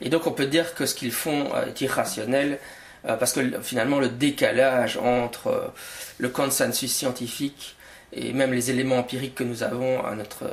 Et 0.01 0.09
donc 0.09 0.27
on 0.27 0.31
peut 0.31 0.45
dire 0.45 0.75
que 0.75 0.85
ce 0.85 0.95
qu'ils 0.95 1.11
font 1.11 1.49
est 1.67 1.81
irrationnel 1.81 2.59
parce 3.03 3.33
que 3.33 3.61
finalement 3.61 3.99
le 3.99 4.09
décalage 4.09 4.97
entre 4.97 5.73
le 6.19 6.29
consensus 6.29 6.93
scientifique 6.93 7.75
et 8.13 8.31
même 8.33 8.53
les 8.53 8.71
éléments 8.71 8.97
empiriques 8.97 9.35
que 9.35 9.43
nous 9.43 9.63
avons 9.63 10.05
à 10.05 10.15
notre 10.15 10.45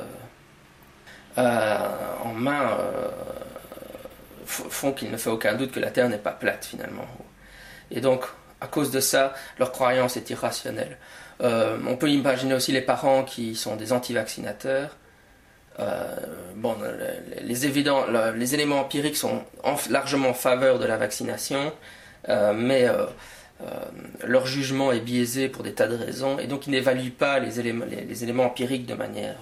en 1.37 2.33
main 2.33 2.77
euh, 2.79 3.09
font 4.45 4.91
qu'il 4.91 5.11
ne 5.11 5.17
fait 5.17 5.29
aucun 5.29 5.55
doute 5.55 5.71
que 5.71 5.79
la 5.79 5.91
Terre 5.91 6.09
n'est 6.09 6.17
pas 6.17 6.31
plate 6.31 6.65
finalement. 6.65 7.07
Et 7.91 8.01
donc, 8.01 8.23
à 8.61 8.67
cause 8.67 8.91
de 8.91 8.99
ça, 8.99 9.33
leur 9.59 9.71
croyance 9.71 10.17
est 10.17 10.29
irrationnelle. 10.29 10.97
Euh, 11.41 11.77
on 11.87 11.95
peut 11.95 12.09
imaginer 12.09 12.55
aussi 12.55 12.71
les 12.71 12.81
parents 12.81 13.23
qui 13.23 13.55
sont 13.55 13.75
des 13.75 13.93
anti-vaccinateurs. 13.93 14.97
bon, 16.55 16.75
les, 17.41 17.65
évidents, 17.67 18.05
les, 18.35 18.55
éléments 18.55 18.79
empiriques 18.79 19.17
sont 19.17 19.43
largement 19.91 20.29
en 20.29 20.33
faveur 20.33 20.79
de 20.79 20.85
la 20.85 20.97
vaccination, 20.97 21.71
mais 22.55 22.87
leur 24.23 24.47
jugement 24.47 24.91
est 24.91 25.01
biaisé 25.01 25.49
pour 25.49 25.61
des 25.61 25.73
tas 25.73 25.87
de 25.87 25.95
raisons, 25.95 26.39
et 26.39 26.47
donc 26.47 26.65
ils 26.65 26.71
n'évaluent 26.71 27.11
pas 27.11 27.37
les 27.37 27.59
éléments, 27.59 27.85
les, 27.85 28.23
éléments 28.23 28.45
empiriques 28.45 28.87
de 28.87 28.95
manière 28.95 29.37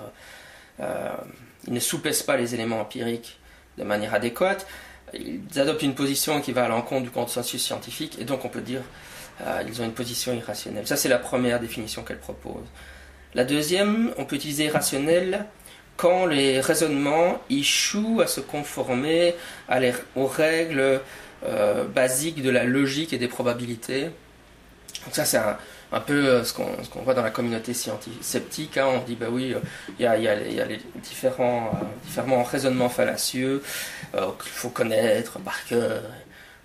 ils 1.67 1.73
ne 1.73 1.79
soupèsent 1.79 2.23
pas 2.23 2.37
les 2.37 2.53
éléments 2.53 2.79
empiriques 2.79 3.37
de 3.77 3.83
manière 3.83 4.13
adéquate, 4.13 4.65
ils 5.13 5.59
adoptent 5.59 5.83
une 5.83 5.95
position 5.95 6.41
qui 6.41 6.51
va 6.51 6.65
à 6.65 6.67
l'encontre 6.67 7.03
du 7.03 7.09
consensus 7.09 7.63
scientifique, 7.63 8.17
et 8.19 8.25
donc 8.25 8.45
on 8.45 8.49
peut 8.49 8.61
dire 8.61 8.81
euh, 9.41 9.63
ont 9.79 9.83
une 9.83 9.91
position 9.91 10.33
irrationnelle. 10.33 10.87
Ça, 10.87 10.95
c'est 10.95 11.09
la 11.09 11.19
première 11.19 11.59
définition 11.59 12.03
qu'elle 12.03 12.19
propose. 12.19 12.63
La 13.33 13.43
deuxième, 13.43 14.13
on 14.17 14.25
peut 14.25 14.37
utiliser 14.37 14.65
irrationnel 14.65 15.45
quand 15.97 16.25
les 16.25 16.61
raisonnements 16.61 17.41
échouent 17.49 18.21
à 18.21 18.27
se 18.27 18.39
conformer 18.39 19.35
aux 20.15 20.27
règles 20.27 21.01
euh, 21.45 21.83
basiques 21.85 22.41
de 22.41 22.49
la 22.49 22.63
logique 22.63 23.11
et 23.11 23.17
des 23.17 23.27
probabilités. 23.27 24.03
Donc 25.03 25.13
ça, 25.13 25.25
c'est 25.25 25.37
un, 25.37 25.57
un 25.95 26.01
peu 26.01 26.27
euh, 26.27 26.43
ce 26.43 26.53
qu'on 26.53 27.01
voit 27.03 27.13
dans 27.13 27.23
la 27.23 27.31
communauté 27.31 27.73
sceptique. 27.73 28.77
Hein. 28.77 28.87
on 28.87 28.99
dit, 28.99 29.15
bah 29.15 29.27
oui, 29.31 29.55
il 29.97 30.03
y, 30.03 30.07
a, 30.07 30.15
les 30.35 30.81
différents, 31.01 31.71
euh, 31.73 31.85
différents 32.05 32.43
raisonnements 32.43 32.89
fallacieux 32.89 33.63
euh, 34.13 34.27
qu'il 34.41 34.51
faut 34.51 34.69
connaître 34.69 35.39
par 35.39 35.65
cœur 35.65 36.03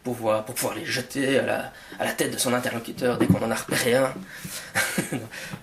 pour 0.02 0.16
pour 0.16 0.54
pouvoir 0.54 0.74
les 0.74 0.86
jeter 0.86 1.38
à 1.38 1.46
la, 1.46 1.72
à 1.98 2.06
la 2.06 2.12
tête 2.12 2.32
de 2.32 2.38
son 2.38 2.54
interlocuteur 2.54 3.18
dès 3.18 3.26
qu'on 3.26 3.38
n'en 3.38 3.50
a 3.50 3.54
repéré 3.54 3.94
un. 3.94 4.12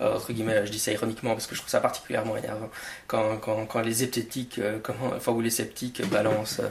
entre 0.00 0.32
guillemets, 0.32 0.64
je 0.64 0.70
dis 0.70 0.78
ça 0.78 0.92
ironiquement 0.92 1.32
parce 1.32 1.46
que 1.46 1.54
je 1.54 1.60
trouve 1.60 1.70
ça 1.70 1.80
particulièrement 1.80 2.36
énervant 2.36 2.70
quand, 3.08 3.36
quand, 3.38 3.66
quand 3.66 3.80
les 3.80 3.92
zeptétiques, 3.92 4.60
enfin, 4.88 5.32
ou 5.32 5.40
les 5.40 5.50
sceptiques 5.50 6.08
balancent 6.08 6.62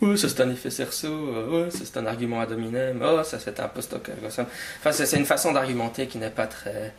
oh, 0.00 0.16
ça 0.16 0.28
c'est 0.28 0.40
un 0.40 0.50
effet 0.50 0.70
cerceau, 0.70 1.34
oh, 1.50 1.70
ça 1.70 1.78
c'est 1.84 1.96
un 1.96 2.06
argument 2.06 2.40
ad 2.40 2.52
hominem, 2.52 3.02
oh, 3.04 3.22
ça 3.22 3.38
c'est 3.38 3.58
un 3.60 3.68
post-hoc. 3.68 4.10
Enfin, 4.26 4.92
c'est 4.92 5.16
une 5.16 5.26
façon 5.26 5.52
d'argumenter 5.52 6.06
qui 6.06 6.18
n'est 6.18 6.30
pas 6.30 6.46
très. 6.46 6.92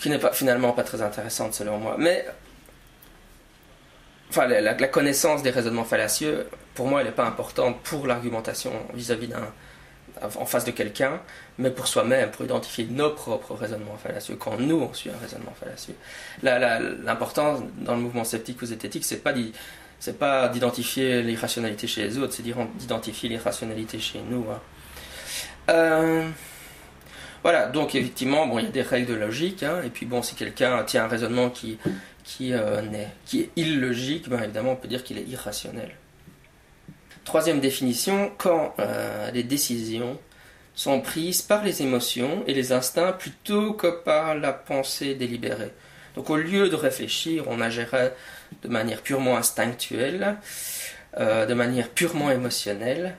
qui 0.00 0.10
n'est 0.10 0.18
pas, 0.18 0.32
finalement 0.32 0.72
pas 0.72 0.82
très 0.84 1.02
intéressante 1.02 1.54
selon 1.54 1.78
moi. 1.78 1.96
Mais. 1.98 2.26
Enfin, 4.30 4.46
la, 4.46 4.74
connaissance 4.88 5.42
des 5.42 5.50
raisonnements 5.50 5.84
fallacieux, 5.84 6.46
pour 6.74 6.86
moi, 6.86 7.00
elle 7.00 7.08
n'est 7.08 7.12
pas 7.12 7.26
importante 7.26 7.82
pour 7.82 8.06
l'argumentation 8.06 8.72
vis-à-vis 8.94 9.28
d'un. 9.28 9.52
en 10.22 10.46
face 10.46 10.64
de 10.64 10.70
quelqu'un, 10.70 11.20
mais 11.58 11.70
pour 11.70 11.86
soi-même, 11.86 12.30
pour 12.30 12.44
identifier 12.44 12.86
nos 12.86 13.10
propres 13.10 13.54
raisonnements 13.54 13.98
fallacieux, 14.02 14.36
quand 14.36 14.56
nous 14.58 14.76
on 14.76 14.94
suit 14.94 15.10
un 15.10 15.18
raisonnement 15.20 15.52
fallacieux. 15.60 15.96
L'important 16.42 17.60
dans 17.78 17.94
le 17.94 18.00
mouvement 18.00 18.24
sceptique 18.24 18.62
ou 18.62 18.66
zététique, 18.66 19.04
c'est 19.04 19.22
pas 19.22 19.34
dit 19.34 19.52
c'est 20.02 20.18
pas 20.18 20.48
d'identifier 20.48 21.22
l'irrationalité 21.22 21.86
chez 21.86 22.02
les 22.02 22.18
autres, 22.18 22.32
c'est 22.32 22.42
d'identifier 22.42 23.28
l'irrationalité 23.28 24.00
chez 24.00 24.18
nous. 24.28 24.44
Hein. 24.50 24.60
Euh, 25.70 26.28
voilà, 27.44 27.66
donc 27.68 27.94
effectivement, 27.94 28.48
bon, 28.48 28.58
il 28.58 28.64
y 28.64 28.68
a 28.68 28.72
des 28.72 28.82
règles 28.82 29.06
de 29.06 29.14
logique, 29.14 29.62
hein, 29.62 29.80
et 29.84 29.90
puis 29.90 30.04
bon, 30.04 30.20
si 30.20 30.34
quelqu'un 30.34 30.82
tient 30.82 31.04
un 31.04 31.06
raisonnement 31.06 31.50
qui, 31.50 31.78
qui, 32.24 32.52
euh, 32.52 32.82
est, 32.92 33.10
qui 33.26 33.42
est 33.42 33.50
illogique, 33.54 34.28
ben, 34.28 34.42
évidemment, 34.42 34.72
on 34.72 34.76
peut 34.76 34.88
dire 34.88 35.04
qu'il 35.04 35.18
est 35.18 35.28
irrationnel. 35.28 35.92
Troisième 37.24 37.60
définition, 37.60 38.32
quand 38.38 38.74
euh, 38.80 39.30
les 39.30 39.44
décisions 39.44 40.18
sont 40.74 41.00
prises 41.00 41.42
par 41.42 41.62
les 41.62 41.80
émotions 41.80 42.42
et 42.48 42.54
les 42.54 42.72
instincts 42.72 43.12
plutôt 43.12 43.74
que 43.74 44.02
par 44.02 44.34
la 44.34 44.52
pensée 44.52 45.14
délibérée. 45.14 45.70
Donc 46.14 46.30
au 46.30 46.36
lieu 46.36 46.68
de 46.68 46.76
réfléchir, 46.76 47.44
on 47.48 47.60
agirait 47.60 48.14
de 48.62 48.68
manière 48.68 49.00
purement 49.02 49.36
instinctuelle, 49.36 50.36
euh, 51.18 51.46
de 51.46 51.54
manière 51.54 51.88
purement 51.88 52.30
émotionnelle, 52.30 53.14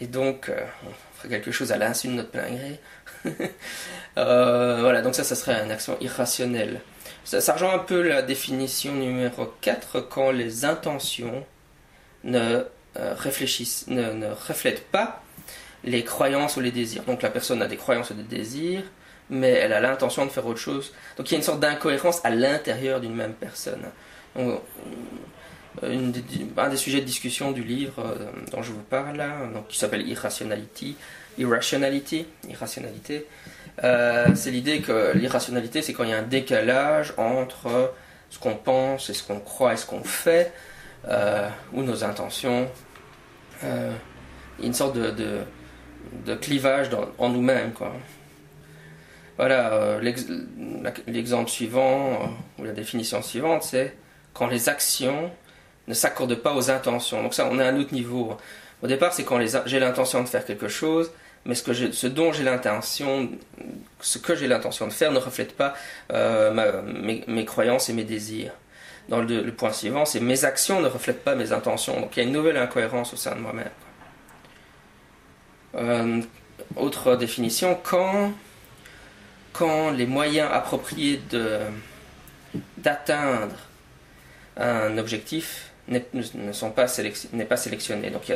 et 0.00 0.06
donc 0.06 0.48
euh, 0.48 0.60
on 0.86 1.16
ferait 1.16 1.28
quelque 1.28 1.50
chose 1.50 1.72
à 1.72 1.76
l'insu 1.76 2.08
de 2.08 2.12
notre 2.12 2.30
plein 2.30 2.50
gré. 2.50 2.80
Euh, 4.16 4.78
voilà, 4.80 5.00
donc 5.00 5.14
ça, 5.14 5.22
ça 5.22 5.36
serait 5.36 5.62
une 5.62 5.70
action 5.70 5.96
irrationnelle. 6.00 6.80
Ça, 7.22 7.40
ça, 7.40 7.52
rejoint 7.52 7.74
un 7.74 7.78
peu 7.78 8.02
la 8.02 8.20
définition 8.20 8.92
numéro 8.92 9.46
4 9.60 10.00
quand 10.00 10.32
les 10.32 10.64
intentions 10.64 11.46
ne, 12.24 12.64
reflètent 14.48 14.88
pas 14.90 15.22
les 15.84 16.02
croyances 16.02 16.56
ou 16.56 16.60
les 16.60 16.72
désirs. 16.72 17.04
Donc 17.04 17.22
la 17.22 17.30
personne 17.30 17.62
a 17.62 17.68
des 17.68 17.76
croyances 17.76 18.10
ou 18.10 18.14
des 18.14 18.24
désirs, 18.24 18.82
mais 19.30 19.50
elle 19.50 19.72
a 19.72 19.80
l'intention 19.80 20.24
de 20.24 20.30
faire 20.30 20.46
autre 20.46 20.60
chose. 20.60 20.92
Donc 21.16 21.28
il 21.30 21.32
y 21.32 21.34
a 21.34 21.38
une 21.38 21.44
sorte 21.44 21.58
d'incohérence 21.60 22.24
à 22.24 22.30
l'intérieur 22.30 23.00
d'une 23.00 23.14
même 23.14 23.34
personne. 23.34 23.82
un 24.36 24.60
des 26.68 26.76
sujets 26.76 27.00
de 27.00 27.06
discussion 27.06 27.52
du 27.52 27.62
livre 27.62 28.16
dont 28.50 28.62
je 28.62 28.72
vous 28.72 28.82
parle 28.82 29.16
là, 29.16 29.46
donc, 29.52 29.68
qui 29.68 29.78
s'appelle 29.78 30.08
Irrationality, 30.08 30.96
Irrationality, 31.38 32.26
irrationalité. 32.48 33.26
c'est 33.80 34.50
l'idée 34.50 34.80
que 34.80 35.16
l'irrationalité, 35.16 35.82
c'est 35.82 35.92
quand 35.92 36.04
il 36.04 36.10
y 36.10 36.14
a 36.14 36.18
un 36.18 36.22
décalage 36.22 37.14
entre 37.16 37.92
ce 38.30 38.38
qu'on 38.38 38.56
pense 38.56 39.10
et 39.10 39.14
ce 39.14 39.22
qu'on 39.22 39.40
croit 39.40 39.74
et 39.74 39.76
ce 39.76 39.86
qu'on 39.86 40.02
fait, 40.02 40.52
ou 41.72 41.82
nos 41.82 42.04
intentions. 42.04 42.68
a 43.62 43.66
une 44.62 44.74
sorte 44.74 44.96
de, 44.96 46.34
clivage 46.40 46.88
en 47.18 47.28
nous-mêmes, 47.28 47.72
quoi. 47.72 47.92
Voilà, 49.38 49.72
euh, 49.72 50.12
l'exemple 51.06 51.48
suivant, 51.48 52.34
euh, 52.58 52.60
ou 52.60 52.64
la 52.64 52.72
définition 52.72 53.22
suivante, 53.22 53.62
c'est 53.62 53.94
quand 54.34 54.48
les 54.48 54.68
actions 54.68 55.30
ne 55.86 55.94
s'accordent 55.94 56.34
pas 56.34 56.54
aux 56.54 56.72
intentions. 56.72 57.22
Donc 57.22 57.34
ça, 57.34 57.48
on 57.48 57.56
est 57.60 57.62
à 57.62 57.68
un 57.68 57.78
autre 57.78 57.94
niveau. 57.94 58.36
Au 58.82 58.88
départ, 58.88 59.12
c'est 59.12 59.22
quand 59.22 59.38
j'ai 59.64 59.78
l'intention 59.78 60.24
de 60.24 60.28
faire 60.28 60.44
quelque 60.44 60.66
chose, 60.66 61.12
mais 61.44 61.54
ce, 61.54 61.62
que 61.62 61.72
ce 61.72 62.06
dont 62.08 62.32
j'ai 62.32 62.42
l'intention, 62.42 63.30
ce 64.00 64.18
que 64.18 64.34
j'ai 64.34 64.48
l'intention 64.48 64.88
de 64.88 64.92
faire 64.92 65.12
ne 65.12 65.18
reflète 65.18 65.56
pas 65.56 65.74
euh, 66.12 66.82
mes, 66.82 67.44
croyances 67.44 67.88
et 67.88 67.92
mes 67.92 68.04
désirs. 68.04 68.52
Dans 69.08 69.20
le, 69.20 69.42
le 69.42 69.52
point 69.52 69.72
suivant, 69.72 70.04
c'est 70.04 70.20
mes 70.20 70.44
actions 70.44 70.80
ne 70.80 70.88
reflètent 70.88 71.22
pas 71.22 71.36
mes 71.36 71.52
intentions. 71.52 72.00
Donc 72.00 72.16
il 72.16 72.20
y 72.20 72.22
a 72.24 72.26
une 72.26 72.34
nouvelle 72.34 72.56
incohérence 72.56 73.12
au 73.12 73.16
sein 73.16 73.36
de 73.36 73.40
moi-même. 73.40 73.70
autre 76.76 77.14
définition, 77.14 77.78
quand 77.82 78.32
quand 79.58 79.90
les 79.90 80.06
moyens 80.06 80.48
appropriés 80.52 81.20
d'atteindre 82.76 83.56
un 84.56 84.96
objectif 84.98 85.70
ne 85.88 86.52
sont 86.52 86.70
pas, 86.70 86.86
n'est 87.32 87.44
pas 87.44 87.56
sélectionné. 87.56 88.10
Donc 88.10 88.32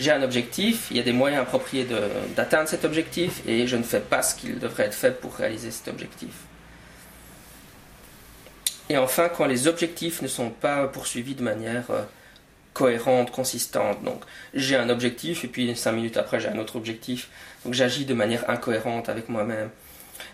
j'ai 0.00 0.10
un 0.10 0.22
objectif, 0.22 0.88
il 0.90 0.96
y 0.96 1.00
a 1.00 1.02
des 1.02 1.12
moyens 1.12 1.42
appropriés 1.42 1.86
d'atteindre 2.34 2.68
cet 2.68 2.84
objectif 2.86 3.42
et 3.46 3.66
je 3.66 3.76
ne 3.76 3.82
fais 3.82 4.00
pas 4.00 4.22
ce 4.22 4.34
qu'il 4.34 4.58
devrait 4.58 4.84
être 4.84 4.94
fait 4.94 5.20
pour 5.20 5.34
réaliser 5.34 5.70
cet 5.70 5.88
objectif. 5.88 6.30
Et 8.88 8.96
enfin, 8.96 9.28
quand 9.28 9.44
les 9.44 9.68
objectifs 9.68 10.22
ne 10.22 10.28
sont 10.28 10.48
pas 10.48 10.86
poursuivis 10.88 11.34
de 11.34 11.42
manière 11.42 11.90
euh, 11.90 12.04
cohérente, 12.72 13.30
consistante. 13.32 14.02
Donc 14.02 14.22
j'ai 14.54 14.76
un 14.76 14.88
objectif 14.88 15.44
et 15.44 15.48
puis 15.48 15.76
cinq 15.76 15.92
minutes 15.92 16.16
après 16.16 16.40
j'ai 16.40 16.48
un 16.48 16.58
autre 16.58 16.76
objectif. 16.76 17.28
Donc 17.64 17.74
j'agis 17.74 18.06
de 18.06 18.14
manière 18.14 18.48
incohérente 18.48 19.10
avec 19.10 19.28
moi-même. 19.28 19.68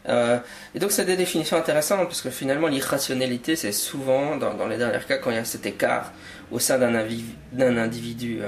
Euh, 0.09 0.39
et 0.75 0.79
donc 0.79 0.93
c'est 0.93 1.05
des 1.05 1.17
définitions 1.17 1.57
intéressantes 1.57 2.07
parce 2.07 2.21
que 2.21 2.31
finalement 2.31 2.69
l'irrationalité 2.69 3.57
c'est 3.57 3.73
souvent 3.73 4.37
dans, 4.37 4.67
les 4.67 4.77
derniers 4.77 4.99
cas 5.07 5.17
quand 5.17 5.31
il 5.31 5.37
y 5.37 5.41
a 5.41 5.45
cet 5.45 5.67
écart 5.67 6.13
au 6.51 6.59
sein 6.59 6.79
d'un 6.79 7.77
individu. 7.77 8.41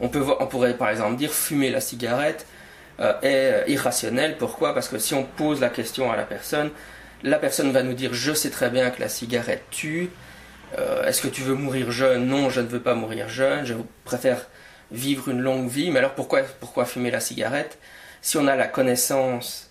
On, 0.00 0.08
peut 0.08 0.24
on 0.38 0.46
pourrait 0.46 0.76
par 0.76 0.90
exemple 0.90 1.16
dire 1.16 1.32
fumer 1.32 1.70
la 1.70 1.80
cigarette 1.80 2.46
euh, 3.00 3.12
est 3.22 3.70
irrationnel. 3.70 4.36
Pourquoi? 4.38 4.74
Parce 4.74 4.88
que 4.88 4.98
si 4.98 5.14
on 5.14 5.24
pose 5.24 5.60
la 5.60 5.68
question 5.68 6.10
à 6.10 6.16
la 6.16 6.24
personne, 6.24 6.70
la 7.22 7.38
personne 7.38 7.72
va 7.72 7.82
nous 7.82 7.94
dire 7.94 8.14
je 8.14 8.32
sais 8.32 8.50
très 8.50 8.70
bien 8.70 8.90
que 8.90 9.00
la 9.00 9.08
cigarette 9.08 9.64
tue. 9.70 10.10
Euh, 10.78 11.04
est-ce 11.04 11.22
que 11.22 11.28
tu 11.28 11.42
veux 11.42 11.54
mourir 11.54 11.90
jeune? 11.90 12.26
Non, 12.26 12.50
je 12.50 12.60
ne 12.60 12.66
veux 12.66 12.80
pas 12.80 12.94
mourir 12.94 13.28
jeune. 13.28 13.64
Je 13.64 13.74
préfère 14.04 14.46
vivre 14.90 15.28
une 15.28 15.40
longue 15.40 15.68
vie. 15.68 15.90
Mais 15.90 15.98
alors 15.98 16.14
pourquoi, 16.14 16.42
pourquoi 16.60 16.84
fumer 16.84 17.10
la 17.10 17.20
cigarette? 17.20 17.78
Si 18.22 18.36
on 18.36 18.46
a 18.46 18.56
la 18.56 18.66
connaissance 18.66 19.70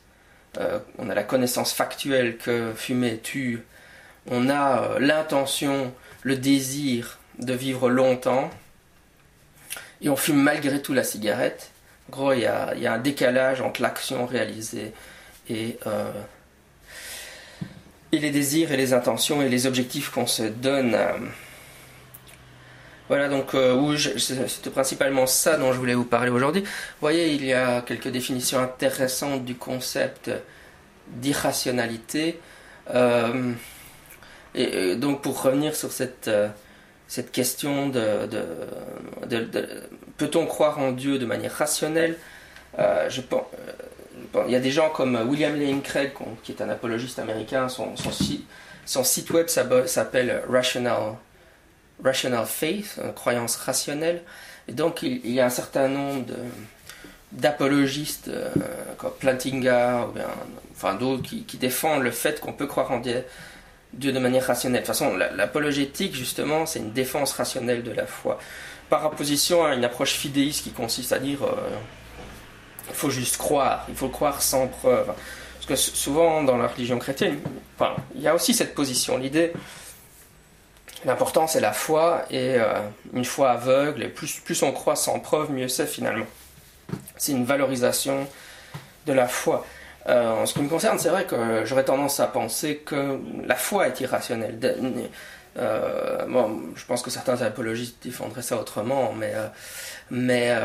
euh, 0.57 0.79
on 0.97 1.09
a 1.09 1.15
la 1.15 1.23
connaissance 1.23 1.73
factuelle 1.73 2.37
que 2.37 2.73
fumer 2.75 3.17
tue, 3.17 3.63
on 4.29 4.49
a 4.49 4.81
euh, 4.81 4.99
l'intention, 4.99 5.93
le 6.23 6.35
désir 6.35 7.19
de 7.39 7.53
vivre 7.53 7.89
longtemps, 7.89 8.49
et 10.01 10.09
on 10.09 10.15
fume 10.15 10.41
malgré 10.41 10.81
tout 10.81 10.93
la 10.93 11.03
cigarette. 11.03 11.71
En 12.09 12.15
gros, 12.15 12.33
il 12.33 12.41
y 12.41 12.45
a, 12.45 12.73
un 12.93 12.97
décalage 12.99 13.61
entre 13.61 13.81
l'action 13.81 14.25
réalisée 14.25 14.93
et, 15.49 15.77
euh, 15.87 16.11
et 18.11 18.19
les 18.19 18.31
désirs 18.31 18.71
et 18.71 18.77
les 18.77 18.93
intentions 18.93 19.41
et 19.41 19.49
les 19.49 19.65
objectifs 19.67 20.09
qu'on 20.09 20.27
se 20.27 20.43
donne. 20.43 20.95
Voilà, 23.07 23.29
donc 23.29 23.55
c'était 24.17 24.71
principalement 24.71 25.27
ça 25.27 25.57
dont 25.57 25.71
je 25.71 25.77
voulais 25.77 25.93
vous 25.93 26.05
parler 26.05 26.31
aujourd'hui. 26.31 26.61
Vous 26.61 27.01
voyez, 27.01 27.33
il 27.33 27.45
y 27.45 27.53
a 27.53 27.81
quelques 27.81 28.07
définitions 28.07 28.59
intéressantes 28.59 29.45
du 29.45 29.55
concept 29.55 30.31
d'irrationalité. 31.07 32.39
Euh, 32.93 33.53
et, 34.53 34.95
donc 34.95 35.21
pour 35.21 35.41
revenir 35.41 35.75
sur 35.75 35.91
cette, 35.91 36.27
euh, 36.27 36.47
cette 37.07 37.31
question 37.31 37.89
de, 37.89 38.29
peut-on 40.17 40.45
croire 40.45 40.79
en 40.79 40.91
Dieu 40.91 41.19
de 41.19 41.25
manière 41.25 41.53
rationnelle? 41.53 42.17
Euh, 42.79 43.09
je 43.09 43.21
il 44.47 44.51
y 44.51 44.55
a 44.55 44.59
des 44.59 44.71
gens 44.71 44.89
comme 44.89 45.15
William 45.29 45.57
Lane 45.57 45.81
Craig, 45.81 46.11
qui 46.43 46.51
est 46.51 46.61
un 46.61 46.69
apologiste 46.69 47.19
américain, 47.19 47.69
son, 47.69 47.95
son 47.95 49.03
site 49.03 49.29
web 49.31 49.47
s'appelle 49.47 50.43
Rational 50.49 51.15
rational 52.03 52.45
faith, 52.45 52.99
croyance 53.15 53.55
rationnelle. 53.55 54.21
Et 54.67 54.73
donc 54.73 55.01
il, 55.03 55.31
y 55.31 55.39
a 55.39 55.45
un 55.45 55.49
certain 55.49 55.88
nombre 55.88 56.25
d'apologistes 57.31 58.29
euh, 58.29 58.49
comme 58.97 59.12
Plantinga, 59.19 60.08
ou 60.08 60.13
bien, 60.13 60.27
enfin 60.75 60.95
d'autres, 60.95 61.23
qui, 61.23 61.58
défendent 61.58 62.03
le 62.03 62.12
fait 62.12 62.39
qu'on 62.39 62.53
peut 62.53 62.67
croire 62.67 62.91
en 62.91 62.99
Dieu, 62.99 63.23
de 63.93 64.19
manière 64.19 64.45
rationnelle. 64.45 64.81
De 64.81 64.86
toute 64.86 64.95
façon, 64.95 65.15
l'apologétique, 65.15 66.15
justement, 66.15 66.65
c'est 66.65 66.79
une 66.79 66.91
défense 66.91 67.34
rationnelle 67.34 67.84
de 67.84 67.91
la 67.91 68.05
foi. 68.05 68.39
Par 68.89 69.05
opposition 69.05 69.65
à 69.65 69.73
une 69.73 69.84
approche 69.84 70.13
fidéiste 70.13 70.63
qui 70.63 70.71
consiste 70.71 71.12
à 71.12 71.19
dire 71.19 71.43
euh, 71.43 71.55
il 72.88 72.95
faut 72.95 73.10
juste 73.10 73.38
croire, 73.38 73.86
il 73.89 73.95
faut 73.95 74.10
croire 74.10 74.41
sans 74.41 74.67
preuve. 74.67 75.08
Parce 75.08 75.65
que 75.65 75.75
souvent, 75.75 76.43
dans 76.43 76.58
la 76.58 76.67
religion 76.67 76.99
chrétienne, 76.99 77.39
enfin, 77.77 77.95
il 78.13 78.21
y 78.21 78.27
a 78.27 78.36
aussi 78.36 78.53
cette 78.53 78.75
position, 78.75 79.17
l'idée 79.17 79.53
L'important, 81.03 81.45
c'est 81.45 81.60
la 81.60 81.73
foi, 81.73 82.23
et 82.29 82.55
euh, 82.55 82.79
une 83.13 83.25
foi 83.25 83.51
aveugle, 83.51 84.03
et 84.03 84.08
plus, 84.08 84.63
on 84.63 84.71
croit 84.71 84.95
sans 84.95 85.19
preuve, 85.19 85.51
mieux 85.51 85.67
c'est 85.67 85.88
finalement. 85.88 86.25
C'est 87.17 87.34
une 87.34 87.45
valorisation 87.45 88.27
de 89.05 89.13
la 89.13 89.27
foi. 89.27 89.65
Euh, 90.08 90.31
en 90.31 90.45
ce 90.45 90.53
qui 90.53 90.62
me 90.62 90.69
concerne, 90.69 90.97
c'est 90.99 91.10
vrai 91.10 91.25
que 91.25 91.65
j'aurais 91.65 91.84
tendance 91.84 92.19
à 92.19 92.27
penser 92.27 92.77
que 92.77 93.19
la 93.45 93.55
foi 93.55 93.88
est 93.88 93.99
irrationnelle. 93.99 94.58
Euh, 95.58 96.25
je 96.75 96.86
pense 96.86 97.01
que 97.01 97.10
certains 97.10 97.41
apologistes 97.41 97.97
défendraient 98.03 98.41
ça 98.41 98.58
autrement, 98.58 99.13
mais, 99.13 99.34
mais 100.12 100.55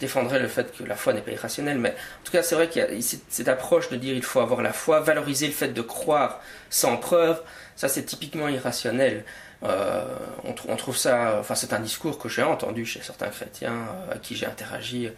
défendraient 0.00 0.38
le 0.38 0.48
fait 0.48 0.74
que 0.76 0.84
la 0.84 0.96
foi 0.96 1.12
n'est 1.12 1.20
pas 1.20 1.32
irrationnelle. 1.32 1.78
Mais 1.78 1.90
en 1.90 2.24
tout 2.24 2.32
cas, 2.32 2.42
c'est 2.42 2.54
vrai 2.54 2.68
qu'il 2.68 2.82
y 2.82 2.84
a 2.84 3.18
cette 3.28 3.48
approche 3.48 3.90
de 3.90 3.96
dire 3.96 4.14
il 4.14 4.22
faut 4.22 4.40
avoir 4.40 4.62
la 4.62 4.72
foi, 4.72 5.00
valoriser 5.00 5.46
le 5.46 5.52
fait 5.52 5.68
de 5.68 5.82
croire 5.82 6.40
sans 6.70 6.96
preuve. 6.96 7.40
Ça, 7.78 7.86
c'est 7.86 8.02
typiquement 8.02 8.48
irrationnel. 8.48 9.22
Euh, 9.62 10.04
on, 10.42 10.74
trouve 10.74 10.96
ça, 10.96 11.36
enfin, 11.38 11.54
c'est 11.54 11.72
un 11.72 11.78
discours 11.78 12.18
que 12.18 12.28
j'ai 12.28 12.42
entendu 12.42 12.84
chez 12.84 13.00
certains 13.02 13.28
chrétiens 13.28 13.72
euh, 13.72 14.14
à 14.14 14.18
qui 14.18 14.34
j'ai 14.34 14.46
interagi, 14.46 15.08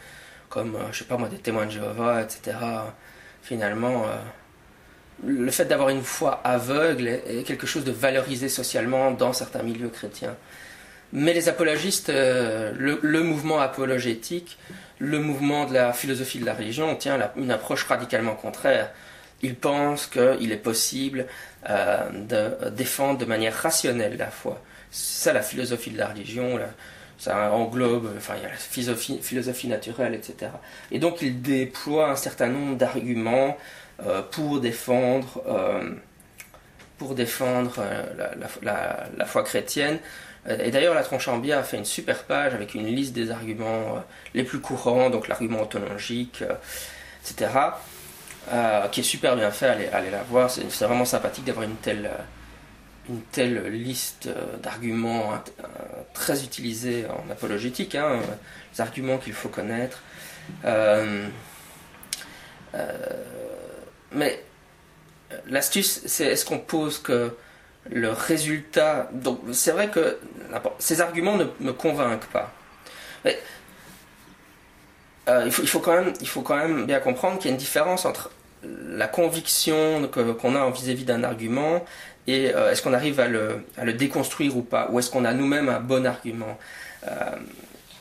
comme, 0.51 0.77
euh, 0.77 0.93
je 0.93 0.99
sais 0.99 1.05
pas 1.07 1.17
moi, 1.17 1.31
des 1.31 1.39
témoins 1.39 1.65
de 1.65 1.71
Jéhovah, 1.71 2.21
etc. 2.21 2.59
Finalement, 3.43 4.05
le 5.25 5.51
fait 5.51 5.65
d'avoir 5.65 5.89
une 5.89 6.03
foi 6.03 6.43
aveugle 6.45 7.09
est, 7.09 7.47
quelque 7.47 7.67
chose 7.67 7.85
de 7.85 7.93
valorisé 7.93 8.51
socialement 8.51 9.11
dans 9.11 9.33
certains 9.33 9.63
milieux 9.63 9.89
chrétiens. 9.89 10.37
Mais 11.15 11.33
les 11.33 11.49
apologistes, 11.49 12.11
le, 12.11 13.23
mouvement 13.23 13.61
apologétique, 13.61 14.59
le 14.99 15.19
mouvement 15.19 15.65
de 15.65 15.73
la 15.73 15.95
philosophie 15.95 16.41
de 16.41 16.45
la 16.45 16.53
religion 16.53 16.95
tient 16.95 17.19
une 17.37 17.51
approche 17.51 17.85
radicalement 17.85 18.35
contraire. 18.35 18.91
Ils 19.43 19.55
pensent 19.55 20.07
qu'il 20.07 20.53
est 20.53 20.63
possible 20.63 21.27
euh, 21.69 22.09
de 22.11 22.71
défendre 22.71 23.19
de 23.19 23.25
manière 23.25 23.55
rationnelle 23.55 24.17
la 24.17 24.31
foi. 24.31 24.63
C'est 24.91 25.25
ça 25.25 25.33
la 25.33 25.43
philosophie 25.43 25.91
de 25.91 25.99
la 25.99 26.09
religion, 26.09 26.59
ça 27.19 27.53
englobe, 27.53 28.11
il 28.17 28.43
la 28.43 28.57
philosophie, 28.57 29.69
naturelle, 29.69 30.15
etc. 30.15 30.53
Et 30.91 30.99
donc 30.99 31.23
il 31.23 31.43
déploie 31.43 32.11
un 32.11 32.17
certain 32.17 32.49
nombre 32.49 32.77
d'arguments 32.77 33.57
euh, 34.05 34.23
pour 34.23 34.61
défendre, 34.61 35.43
euh, 35.47 35.91
la, 38.63 39.25
foi 39.27 39.43
chrétienne. 39.43 39.99
Et 40.49 40.71
d'ailleurs, 40.71 40.95
la 40.95 41.03
Tronchambier 41.03 41.53
a 41.53 41.63
fait 41.63 41.77
une 41.77 41.85
super 41.85 42.25
page 42.25 42.55
avec 42.55 42.75
une 42.75 42.87
liste 42.87 43.13
des 43.13 43.31
arguments 43.31 44.03
les 44.33 44.43
plus 44.43 44.61
courants, 44.61 45.11
donc 45.11 45.29
l'argument 45.29 45.61
ontologique, 45.61 46.43
etc. 47.23 47.51
Euh, 48.53 48.89
qui 48.89 49.01
est 49.01 49.05
super 49.05 49.37
bien 49.37 49.51
fait, 49.53 49.69
allez, 49.69 49.87
allez 49.89 50.11
la 50.11 50.25
voir, 50.25 50.51
c'est 50.51 50.65
vraiment 50.85 51.05
sympathique 51.05 51.45
d'avoir 51.45 51.65
une 51.65 51.77
telle, 51.77 52.07
euh, 52.07 53.09
une 53.09 53.21
telle 53.23 53.67
liste 53.69 54.27
euh, 54.27 54.57
d'arguments 54.57 55.41
très 56.15 56.43
utilisés 56.43 57.07
en 57.07 57.31
apologétique, 57.31 57.95
hein, 57.95 58.19
les 58.73 58.81
arguments 58.81 59.19
qu'il 59.19 59.35
faut 59.35 59.51
connaître. 59.51 60.03
mais 64.13 64.43
l'astuce, 65.47 66.03
c'est 66.07 66.27
est-ce 66.27 66.45
qu'on 66.45 66.59
pose 66.59 66.99
que 66.99 67.37
le 67.89 68.11
résultat. 68.11 69.09
Donc 69.13 69.41
c'est 69.53 69.73
vrai 69.73 69.89
que 69.89 70.19
ces 70.81 71.01
arguments 71.01 71.37
ne 71.37 71.45
me 71.61 71.73
convainquent 71.73 72.31
pas. 72.33 72.53
Mais 73.25 73.39
euh, 75.29 75.45
il, 75.47 75.69
faut 75.69 75.81
quand 75.81 75.95
même, 75.95 76.13
il 76.21 76.29
faut 76.29 76.43
quand 76.43 76.57
même 76.57 76.87
bien 76.87 76.99
comprendre 76.99 77.39
qu'il 77.39 77.47
y 77.47 77.51
a 77.51 77.53
une 77.53 77.59
différence 77.59 78.05
entre 78.05 78.31
la 78.63 79.09
conviction 79.09 80.09
qu'on 80.09 80.55
a 80.55 80.71
vis-à-vis 80.71 81.05
d'un 81.05 81.25
argument 81.25 81.85
et 82.27 82.55
euh, 82.55 82.71
est-ce 82.71 82.83
qu'on 82.83 82.93
arrive 82.93 83.19
à 83.21 83.29
le, 83.29 83.65
à 83.77 83.85
le, 83.85 83.93
déconstruire 83.93 84.57
ou 84.57 84.63
pas, 84.63 84.89
ou 84.91 84.99
est-ce 84.99 85.11
qu'on 85.11 85.25
a 85.25 85.33
nous-mêmes 85.33 85.69
un 85.69 85.81
bon 85.81 86.07
argument? 86.07 86.59
Euh, 87.09 87.15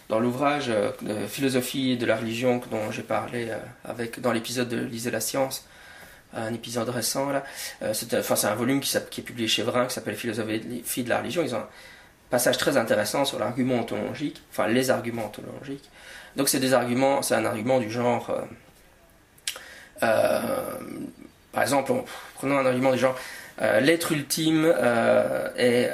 dans 0.09 0.19
l'ouvrage 0.19 0.67
de 0.67 1.27
philosophie 1.27 1.95
de 1.95 2.05
la 2.07 2.17
religion 2.17 2.59
dont 2.71 2.89
j'ai 2.89 3.03
parlé 3.03 3.49
avec, 3.85 4.19
dans 4.19 4.31
l'épisode 4.31 4.67
de 4.67 4.79
Lisez 4.79 5.11
la 5.11 5.21
science, 5.21 5.67
un 6.33 6.51
épisode 6.51 6.89
récent 6.89 7.29
là, 7.29 7.43
c'est 7.93 8.15
enfin, 8.15 8.49
un 8.49 8.55
volume 8.55 8.79
qui, 8.79 8.97
qui, 9.11 9.21
est 9.21 9.23
publié 9.23 9.47
chez 9.47 9.61
Vrin 9.61 9.85
qui 9.85 9.93
s'appelle 9.93 10.15
Philosophie 10.15 11.03
de 11.03 11.09
la 11.09 11.19
religion. 11.19 11.43
Ils 11.43 11.53
ont 11.53 11.59
un 11.59 11.67
passage 12.31 12.57
très 12.57 12.75
intéressant 12.75 13.23
sur 13.23 13.37
l'argument 13.37 13.75
ontologique, 13.75 14.41
enfin 14.51 14.67
les 14.67 14.89
arguments 14.89 15.25
ontologiques. 15.25 15.89
Donc 16.35 16.49
c'est 16.49 16.59
des 16.59 16.73
arguments, 16.73 17.21
c'est 17.21 17.35
un 17.35 17.45
argument 17.45 17.79
du 17.79 17.89
genre, 17.89 18.29
euh, 18.29 18.41
euh, 18.41 18.45
par 19.99 21.61
exemple, 21.61 21.93
prenons 22.35 22.57
un 22.57 22.65
argument 22.65 22.91
du 22.91 22.99
genre, 22.99 23.17
euh, 23.61 23.79
l'être 23.79 24.11
ultime 24.11 24.73
est 25.57 25.89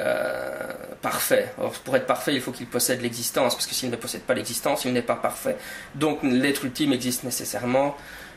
parfait. 1.01 1.53
pour 1.83 1.95
être 1.95 2.05
parfait, 2.05 2.33
il 2.33 2.41
faut 2.41 2.51
qu'il 2.51 2.67
possède 2.67 3.01
l'existence, 3.01 3.55
parce 3.55 3.67
que 3.67 3.73
s'il 3.73 3.89
ne 3.89 3.95
possède 3.95 4.21
pas 4.21 4.33
l'existence, 4.33 4.85
il 4.85 4.93
n'est 4.93 5.01
pas 5.01 5.15
parfait. 5.15 5.55
Donc 5.95 6.19
l'être 6.23 6.65
ultime 6.65 6.93
existe 6.93 7.23
nécessairement, 7.23 7.95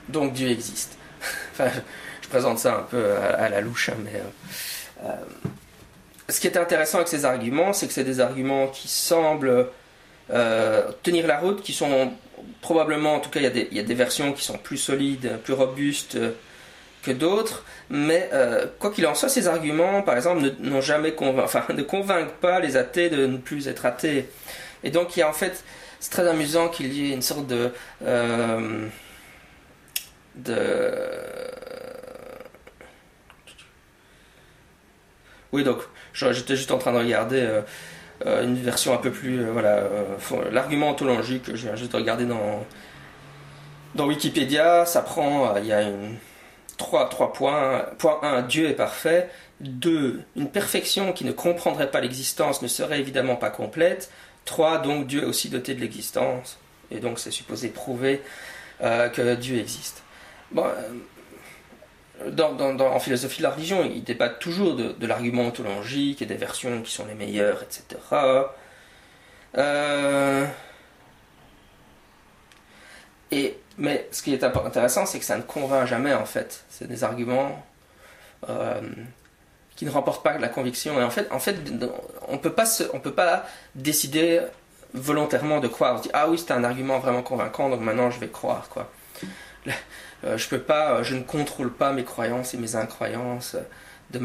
donc 0.09 0.33
Dieu 0.33 0.49
existe. 0.49 0.97
enfin, 1.53 1.71
je, 2.23 2.29
présente 2.29 2.59
ça 2.59 2.77
un 2.77 2.83
peu 2.83 3.17
à, 3.17 3.49
la 3.49 3.61
louche, 3.61 3.89
hein, 3.89 3.97
mais 4.05 4.21
ce 6.29 6.41
qui 6.41 6.47
est 6.47 6.57
intéressant 6.57 6.99
avec 6.99 7.09
ces 7.09 7.25
arguments, 7.25 7.73
c'est 7.73 7.87
que 7.87 7.93
c'est 7.93 8.05
des 8.05 8.21
arguments 8.21 8.69
qui 8.69 8.89
semblent 8.89 9.49
euh, 9.49 9.65
tenir 11.03 11.27
la 11.27 11.38
route, 11.38 11.62
qui 11.62 11.73
sont 11.73 12.12
probablement, 12.61 13.14
en 13.14 13.21
tout 13.21 13.31
cas, 13.31 13.41
il 13.41 13.45
y, 13.73 13.79
a 13.79 13.83
des, 13.83 13.95
versions 13.95 14.33
qui 14.33 14.45
sont 14.45 14.59
plus 14.59 14.77
solides, 14.77 15.38
plus 15.45 15.53
robustes 15.53 16.17
euh, 16.17 16.33
que 17.03 17.11
d'autres, 17.11 17.64
mais 17.91 18.29
euh, 18.33 18.67
quoi 18.79 18.91
qu'il 18.91 19.07
en 19.07 19.14
soit, 19.14 19.29
ces 19.29 19.49
arguments, 19.49 20.03
par 20.03 20.17
exemple, 20.17 20.43
ne 20.61 21.83
convainquent 21.83 22.41
pas 22.41 22.61
les 22.61 22.77
athées 22.77 23.11
de 23.11 23.27
ne 23.27 23.37
plus 23.38 23.69
être 23.69 23.87
athées. 23.87 24.29
Et 24.83 24.91
donc, 24.91 25.17
il 25.17 25.21
y 25.21 25.23
a 25.23 25.29
en 25.29 25.33
fait, 25.33 25.64
c'est 26.01 26.11
très 26.11 26.29
amusant 26.29 26.69
qu'il 26.69 26.93
y 26.93 27.11
ait 27.11 27.14
une 27.14 27.23
sorte 27.23 27.47
de 27.47 27.71
de 30.37 30.55
oui 35.51 35.64
donc 35.64 35.81
j'étais 36.12 36.55
juste 36.55 36.71
en 36.71 36.79
train 36.79 36.93
de 36.93 36.99
regarder 36.99 37.41
euh, 37.41 37.62
une 38.25 38.57
version 38.57 38.95
un 38.95 38.99
peu 38.99 39.11
plus. 39.11 39.41
Euh, 39.41 39.53
voilà, 39.53 39.77
euh, 39.77 40.51
l'argument 40.51 40.91
ontologique 40.91 41.49
viens 41.49 41.77
juste 41.77 41.93
de 41.93 41.97
regarder 41.97 42.27
dans, 42.27 42.65
dans 43.95 44.07
Wikipédia, 44.07 44.85
ça 44.87 45.03
prend. 45.03 45.57
Il 45.57 45.67
y 45.67 45.73
a 45.73 45.83
une, 45.83 46.17
trois, 46.77 47.09
trois 47.09 47.33
points. 47.33 47.87
Point 47.99 48.19
1, 48.23 48.43
Dieu 48.43 48.69
est 48.69 48.75
parfait. 48.75 49.31
2. 49.61 50.23
Une 50.37 50.49
perfection 50.49 51.13
qui 51.13 51.25
ne 51.25 51.33
comprendrait 51.33 51.91
pas 51.91 52.01
l'existence 52.01 52.63
ne 52.63 52.69
serait 52.69 53.01
évidemment 53.01 53.37
pas 53.37 53.51
complète. 53.51 54.11
3. 54.45 54.79
Donc 54.79 55.07
Dieu 55.07 55.23
est 55.23 55.27
aussi 55.27 55.49
doté 55.49 55.75
de 55.75 55.81
l'existence. 55.81 56.59
Et 56.91 57.01
donc 57.01 57.19
c'est 57.19 57.31
supposé 57.31 57.69
prouver 57.69 58.23
que 58.81 59.35
Dieu 59.35 59.59
existe. 59.59 60.05
Bon, 60.53 60.65
en 62.21 63.01
philosophie 63.01 63.39
de 63.39 63.43
la 63.45 63.51
religion, 63.51 63.85
il 63.85 64.03
débat 64.03 64.29
toujours 64.29 64.75
de, 64.75 65.07
l'argument 65.07 65.45
ontologique 65.45 66.23
et 66.23 66.27
des 66.27 66.37
versions 66.37 66.83
qui 66.83 66.93
sont 66.93 67.07
les 67.07 67.15
meilleures, 67.15 67.63
etc. 67.63 67.85
Euh, 69.57 70.47
et, 73.31 73.59
mais 73.77 74.09
ce 74.11 74.23
qui 74.23 74.33
est 74.33 74.43
intéressant, 74.45 75.07
c'est 75.07 75.19
que 75.19 75.25
ça 75.25 75.37
ne 75.37 75.43
convainc 75.43 75.87
jamais, 75.87 76.15
en 76.15 76.27
fait. 76.27 76.65
C'est 76.69 76.89
des 76.89 77.05
arguments 77.05 77.65
euh, 78.49 78.81
qui 79.77 79.85
ne 79.85 79.91
remportent 79.91 80.25
pas 80.25 80.39
la 80.39 80.49
conviction. 80.49 81.01
Et 81.01 81.05
en 81.05 81.11
fait, 81.11 81.31
en 81.31 81.39
fait 81.39 81.57
on 82.29 82.33
ne 82.35 82.39
peut 82.39 82.53
pas 83.15 83.47
décider 83.75 84.41
volontairement 84.95 85.61
de 85.61 85.69
croire. 85.69 85.95
On 85.95 85.99
se 85.99 86.03
dit, 86.05 86.11
ah 86.13 86.29
oui, 86.29 86.39
c'est 86.39 86.53
un 86.53 86.65
argument 86.65 86.99
vraiment 86.99 87.23
convaincant, 87.23 87.69
donc 87.69 87.81
maintenant 87.81 88.11
je 88.11 88.19
vais 88.19 88.29
croire. 88.29 88.69
quoi. 88.69 88.91
Euh, 90.25 90.37
euh, 90.71 91.03
je 91.05 91.15
ne 91.15 91.23
contrôle 91.23 91.73
pas 91.73 91.93
mes 91.93 92.05
croyances 92.05 92.55
et 92.55 92.59
mes 92.59 92.77
incroyances 92.77 93.55
euh, 93.55 93.63
de 94.11 94.19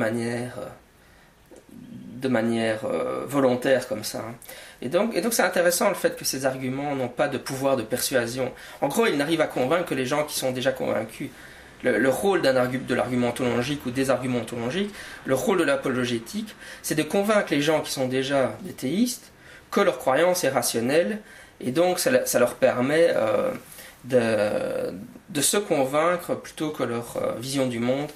manière, 2.30 2.80
volontaire 3.28 3.88
comme 3.90 4.06
ça. 4.06 4.20
Hein. 4.20 4.36
Et 4.82 4.88
donc, 4.88 5.14
c'est 5.32 5.44
intéressant 5.44 5.90
le 5.90 5.96
fait 5.96 6.16
que 6.16 6.24
ces 6.24 6.46
arguments 6.46 6.96
n'ont 6.96 7.10
pas 7.10 7.28
de 7.28 7.38
pouvoir 7.38 7.76
de 7.76 7.84
persuasion. 7.84 8.54
En 8.80 8.88
gros, 8.88 9.08
ils 9.08 9.18
n'arrivent 9.18 9.42
à 9.42 9.48
convaincre 9.48 9.88
que 9.88 9.94
les 9.94 10.06
gens 10.06 10.24
qui 10.24 10.40
sont 10.40 10.52
déjà 10.52 10.72
convaincus. 10.72 11.32
Le, 11.84 12.08
rôle 12.08 12.42
de 12.42 12.94
l'argument 12.96 13.28
ontologique 13.28 13.86
ou 13.86 13.92
des 13.92 14.10
arguments 14.10 14.40
ontologiques, 14.40 14.94
le 15.26 15.36
rôle 15.36 15.58
de 15.58 15.66
l'apologétique, 15.66 16.56
c'est 16.82 16.96
de 16.96 17.04
convaincre 17.04 17.48
les 17.52 17.62
gens 17.62 17.82
qui 17.82 17.92
sont 17.92 18.08
déjà 18.08 18.56
des 18.62 18.72
théistes 18.72 19.34
que 19.70 19.82
leur 19.82 19.98
croyance 19.98 20.46
est 20.46 20.50
rationnelle, 20.50 21.20
et 21.60 21.72
donc 21.72 22.00
ça 22.00 22.40
leur 22.40 22.56
permet 22.56 23.14
de, 24.04 25.42
se 25.42 25.58
convaincre 25.58 26.36
plutôt 26.36 26.72
que 26.72 26.84
leur 26.84 27.18
euh, 27.18 27.34
vision 27.40 27.68
du 27.68 27.80
monde 27.80 28.10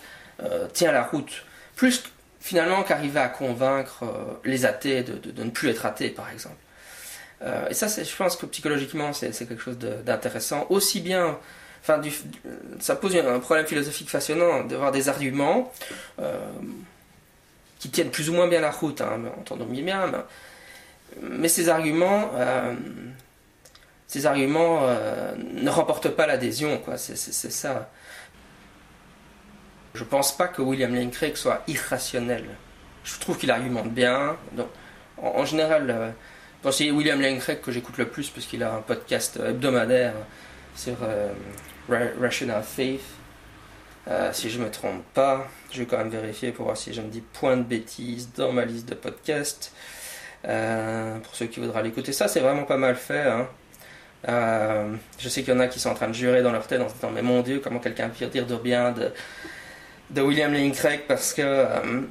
euh, 0.44 0.68
tient 0.74 0.92
la 0.92 1.04
route. 1.04 1.46
Plus 1.76 2.04
finalement 2.40 2.84
qu'arriver 2.84 3.20
à 3.20 3.30
convaincre 3.30 4.04
euh, 4.04 4.34
les 4.44 4.66
athées 4.66 5.04
de, 5.04 5.44
ne 5.44 5.50
plus 5.50 5.70
être 5.70 5.86
athées, 5.86 6.10
par 6.10 6.30
exemple. 6.32 6.56
et 7.70 7.74
ça, 7.74 7.88
je 7.88 8.16
pense 8.16 8.36
que 8.36 8.46
psychologiquement, 8.48 9.14
c'est 9.14 9.32
quelque 9.32 9.62
chose 9.62 9.78
d'intéressant. 9.78 10.66
Aussi 10.70 11.02
bien, 11.02 11.38
ça 12.80 12.96
pose 12.96 13.16
un 13.16 13.40
problème 13.40 13.66
philosophique 13.66 14.10
fascinant 14.10 14.64
d'avoir 14.64 14.92
des 14.92 15.08
arguments 15.08 15.72
qui 17.80 17.90
tiennent 17.92 18.10
plus 18.10 18.30
ou 18.30 18.34
moins 18.34 18.48
bien 18.48 18.60
la 18.60 18.72
route, 18.72 19.02
hein, 19.02 19.20
entendons 19.38 19.66
bien, 19.66 20.12
mais 21.22 21.48
ces 21.48 21.70
arguments 21.70 22.32
ces 24.08 24.26
arguments 24.26 24.80
euh, 24.84 25.34
ne 25.38 25.70
remportent 25.70 26.10
pas 26.10 26.26
l'adhésion, 26.26 26.78
quoi. 26.80 26.98
C'est 26.98 27.18
ça. 27.18 27.90
Je 29.94 30.04
pense 30.04 30.36
pas 30.36 30.48
que 30.48 30.62
William 30.62 30.96
Lane 30.96 31.12
Craig 31.12 31.36
soit 31.36 31.64
irrationnel. 31.68 32.46
Je 33.04 33.20
trouve 33.20 33.38
qu'il 33.38 33.52
argumente 33.52 33.92
bien. 33.92 34.38
Donc, 34.54 34.68
en, 35.18 35.44
général, 35.44 35.90
euh, 35.90 36.72
c'est 36.72 36.90
William 36.90 37.20
Lane 37.20 37.40
Craig 37.40 37.60
que 37.60 37.72
j'écoute 37.72 37.98
le 37.98 38.08
plus 38.08 38.30
parce 38.30 38.46
qu'il 38.46 38.64
a 38.64 38.76
un 38.76 38.82
podcast 38.82 39.40
hebdomadaire 39.46 40.14
sur 40.74 40.96
euh, 41.04 41.34
Rational 42.22 42.64
Faith. 42.64 43.02
si 44.32 44.50
je 44.50 44.60
me 44.60 44.72
trompe 44.72 45.04
pas, 45.14 45.48
je 45.72 45.80
vais 45.80 45.86
quand 45.86 45.98
même 45.98 46.10
vérifier 46.10 46.54
pour 46.54 46.66
voir 46.66 46.78
si 46.78 46.94
je 46.94 47.02
me 47.02 47.10
dis 47.10 47.22
point 47.22 47.58
de 47.58 47.64
bêtises 47.64 48.32
dans 48.34 48.54
ma 48.54 48.64
liste 48.64 48.88
de 48.88 48.96
podcasts. 48.96 49.74
pour 50.44 51.36
ceux 51.36 51.48
qui 51.48 51.60
voudraient 51.60 51.84
l'écouter, 51.84 52.14
ça 52.14 52.30
c'est 52.30 52.40
vraiment 52.40 52.64
pas 52.64 52.78
mal 52.78 52.96
fait. 52.96 53.28
Hein. 53.28 53.50
Euh, 54.28 54.94
je 55.18 55.30
sais 55.30 55.42
qu'il 55.42 55.54
y 55.54 55.58
en 55.58 55.60
a 55.60 55.68
qui 55.68 55.80
sont 55.80 55.90
en 55.90 55.94
train 55.94 56.10
de 56.10 56.14
jurer 56.14 56.42
dans 56.42 56.52
leur 56.52 56.68
tête 56.68 56.82
en 56.82 56.90
se 56.90 56.96
disant 56.96 57.12
Mais 57.12 57.22
mon 57.22 57.42
Dieu, 57.42 57.62
comment 57.64 57.80
quelqu'un 57.80 58.10
peut 58.10 58.26
dire 58.26 58.46
de 58.46 58.56
bien 58.56 58.94
de, 58.94 60.22
William 60.22 60.52
Lane 60.52 60.72
Craig 60.72 61.02
parce 61.08 61.34
que, 61.34 61.42
euh, 61.42 62.02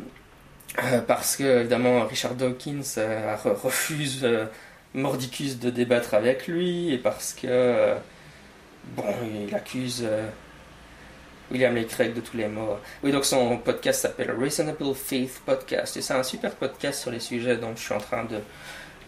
euh, 0.83 1.01
parce 1.07 1.37
que 1.37 1.61
évidemment, 1.61 2.07
Richard 2.07 2.35
Dawkins 2.35 3.01
refuse 3.45 4.27
Mordicus 4.95 5.59
de 5.59 5.71
débattre 5.71 6.15
avec 6.15 6.47
lui 6.47 6.93
et 6.95 6.99
parce 6.99 7.35
que, 7.35 7.95
bon, 8.97 9.15
il 9.47 9.55
accuse. 9.55 10.07
William 11.49 11.77
Lane 11.77 11.87
Craig 11.87 12.13
de 12.13 12.21
tous 12.21 12.37
les 12.37 12.49
mots. 12.49 12.77
Oui, 13.05 13.13
donc 13.13 13.25
son 13.25 13.59
podcast 13.59 14.01
s'appelle 14.01 14.33
Reasonable 14.33 14.93
Faith 14.97 15.41
Podcast 15.47 15.97
et 15.97 16.03
c'est 16.03 16.15
un 16.15 16.25
super 16.25 16.51
podcast 16.57 17.01
sur 17.01 17.13
les 17.13 17.21
sujets 17.21 17.57
dont 17.57 17.71
je 17.77 17.83
suis 17.83 17.95
en 17.95 17.99
train 17.99 18.25
de, 18.25 18.41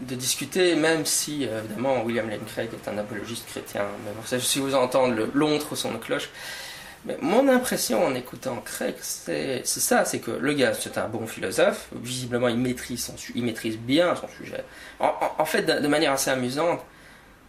de 0.00 0.14
discuter, 0.14 0.76
même 0.76 1.04
si, 1.04 1.46
euh, 1.46 1.60
évidemment, 1.64 2.02
William 2.02 2.28
Lane 2.28 2.44
Craig 2.46 2.70
est 2.72 2.88
un 2.88 2.98
apologiste 2.98 3.46
chrétien. 3.46 3.82
Mais 4.04 4.38
si 4.38 4.60
vous 4.60 4.74
entendez 4.74 5.24
son 5.74 5.92
de 5.92 5.98
cloche. 5.98 6.30
Mais 7.04 7.16
mon 7.20 7.48
impression 7.48 8.04
en 8.04 8.14
écoutant 8.14 8.56
Craig, 8.56 8.94
c'est 9.00 9.64
ça, 9.64 10.04
c'est 10.04 10.18
que 10.18 10.32
le 10.32 10.52
gars, 10.52 10.74
c'est 10.74 10.98
un 10.98 11.08
bon 11.08 11.26
philosophe. 11.26 11.88
Visiblement, 11.94 12.48
il 12.48 12.58
maîtrise, 12.58 13.04
son, 13.04 13.14
il 13.34 13.44
maîtrise 13.44 13.78
bien 13.78 14.14
son 14.16 14.28
sujet. 14.28 14.64
En, 15.00 15.44
fait, 15.44 15.62
de, 15.62 15.88
manière 15.88 16.12
assez 16.12 16.30
amusante, 16.30 16.80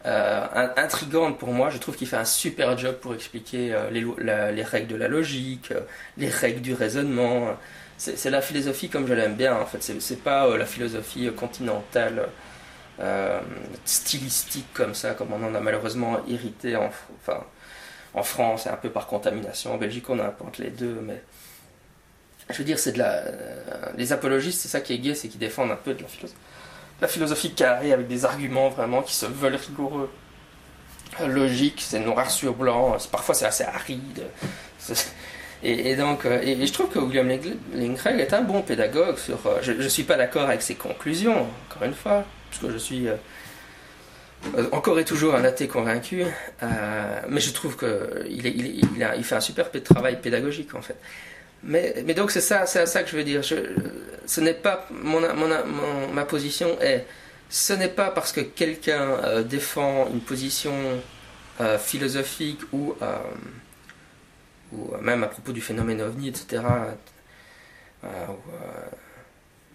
euh, 0.05 0.67
intrigante 0.77 1.37
pour 1.39 1.49
moi, 1.49 1.69
je 1.69 1.77
trouve 1.77 1.95
qu'il 1.95 2.07
fait 2.07 2.15
un 2.15 2.25
super 2.25 2.77
job 2.77 2.95
pour 2.95 3.13
expliquer 3.13 3.73
euh, 3.73 3.89
les, 3.89 4.63
règles 4.63 4.87
de 4.87 4.95
la 4.95 5.07
logique, 5.07 5.73
les 6.17 6.29
règles 6.29 6.61
du 6.61 6.73
raisonnement 6.73 7.57
c'est 7.99 8.29
la 8.29 8.41
philosophie 8.41 8.87
comme 8.87 9.05
je 9.07 9.13
l'aime 9.13 9.35
bien 9.35 9.55
en 9.55 9.65
fait. 9.65 9.83
C'est 9.99 10.23
pas 10.23 10.47
euh, 10.47 10.57
la 10.57 10.65
philosophie 10.65 11.27
euh, 11.27 11.31
continentale, 11.31 12.29
euh, 13.01 13.41
stylistique 13.83 14.67
comme 14.73 14.95
ça, 14.95 15.13
comme 15.13 15.33
on 15.33 15.43
en 15.43 15.53
a 15.53 15.59
malheureusement 15.59 16.17
hérité 16.27 16.77
en, 16.77 16.89
France 18.23 18.65
et 18.65 18.69
un 18.69 18.77
peu 18.77 18.89
par 18.89 19.07
contamination. 19.07 19.73
En 19.73 19.77
Belgique, 19.77 20.09
on 20.09 20.19
a 20.19 20.33
les 20.59 20.71
deux, 20.71 20.99
mais 21.01 21.21
je 22.49 22.57
veux 22.57 22.63
dire, 22.63 22.79
c'est 22.79 22.93
de 22.93 22.99
la. 22.99 23.23
les 23.97 24.13
apologistes, 24.13 24.61
c'est 24.61 24.69
ça 24.69 24.81
qui 24.81 24.93
est 24.93 24.97
gay, 24.97 25.13
c'est 25.13 25.27
qu'ils 25.27 25.39
défendent 25.39 25.71
un 25.71 25.75
peu 25.75 25.93
de 25.93 26.03
la 27.01 27.07
philosophie, 27.07 27.53
carrée 27.53 27.93
avec 27.93 28.07
des 28.07 28.25
arguments 28.25 28.69
vraiment 28.69 29.01
qui 29.01 29.13
se 29.13 29.25
veulent 29.25 29.55
rigoureux, 29.55 30.09
logiques, 31.27 31.81
c'est 31.81 31.99
noir 31.99 32.31
sur 32.31 32.53
blanc, 32.53 32.97
parfois 33.11 33.35
c'est 33.35 33.45
assez 33.45 33.63
aride. 33.63 34.23
Et, 35.61 35.95
donc, 35.97 36.25
et, 36.25 36.65
je 36.65 36.71
trouve 36.71 36.89
que 36.89 36.99
William 36.99 37.27
Craig 37.95 38.19
est 38.19 38.33
un 38.33 38.41
bon 38.41 38.61
pédagogue 38.61 39.17
sur. 39.17 39.37
Je 39.61 39.73
ne 39.73 39.89
suis 39.89 40.03
pas 40.03 40.15
d'accord 40.15 40.43
avec 40.43 40.61
ses 40.61 40.75
conclusions, 40.75 41.47
encore 41.69 41.83
une 41.83 41.93
fois, 41.93 42.23
parce 42.49 42.63
que 42.63 42.71
je 42.71 42.77
suis 42.77 43.07
encore 44.71 44.97
et 44.99 45.03
toujours 45.03 45.35
un 45.35 45.43
athée 45.43 45.67
convaincu, 45.67 46.23
mais 47.27 47.41
je 47.41 47.51
trouve 47.51 47.75
qu'il 47.75 48.45
il, 48.45 49.23
fait 49.25 49.35
un 49.35 49.41
super 49.41 49.69
travail 49.83 50.21
pédagogique 50.21 50.73
en 50.75 50.81
fait. 50.81 50.95
Mais, 51.63 52.03
mais 52.05 52.13
donc 52.13 52.31
c'est 52.31 52.41
ça, 52.41 52.65
c'est 52.65 52.79
à 52.79 52.85
ça 52.85 53.03
que 53.03 53.09
je 53.09 53.17
veux 53.17 53.23
dire. 53.23 53.41
Ce 53.43 54.41
n'est 54.41 54.53
pas 54.53 54.87
mon, 54.91 55.21
mon, 55.21 56.13
ma 56.13 56.23
position 56.23 56.79
est, 56.79 57.05
ce 57.49 57.73
n'est 57.73 57.89
pas 57.89 58.11
parce 58.11 58.31
que 58.31 58.41
quelqu'un 58.41 59.17
euh, 59.23 59.43
défend 59.43 60.07
une 60.13 60.21
position 60.21 60.73
euh, 61.59 61.77
philosophique 61.77 62.61
ou, 62.71 62.95
euh, 63.01 63.17
ou 64.71 64.95
même 65.01 65.23
à 65.23 65.27
propos 65.27 65.51
du 65.51 65.61
phénomène 65.61 66.01
ovni, 66.01 66.29
etc. 66.29 66.63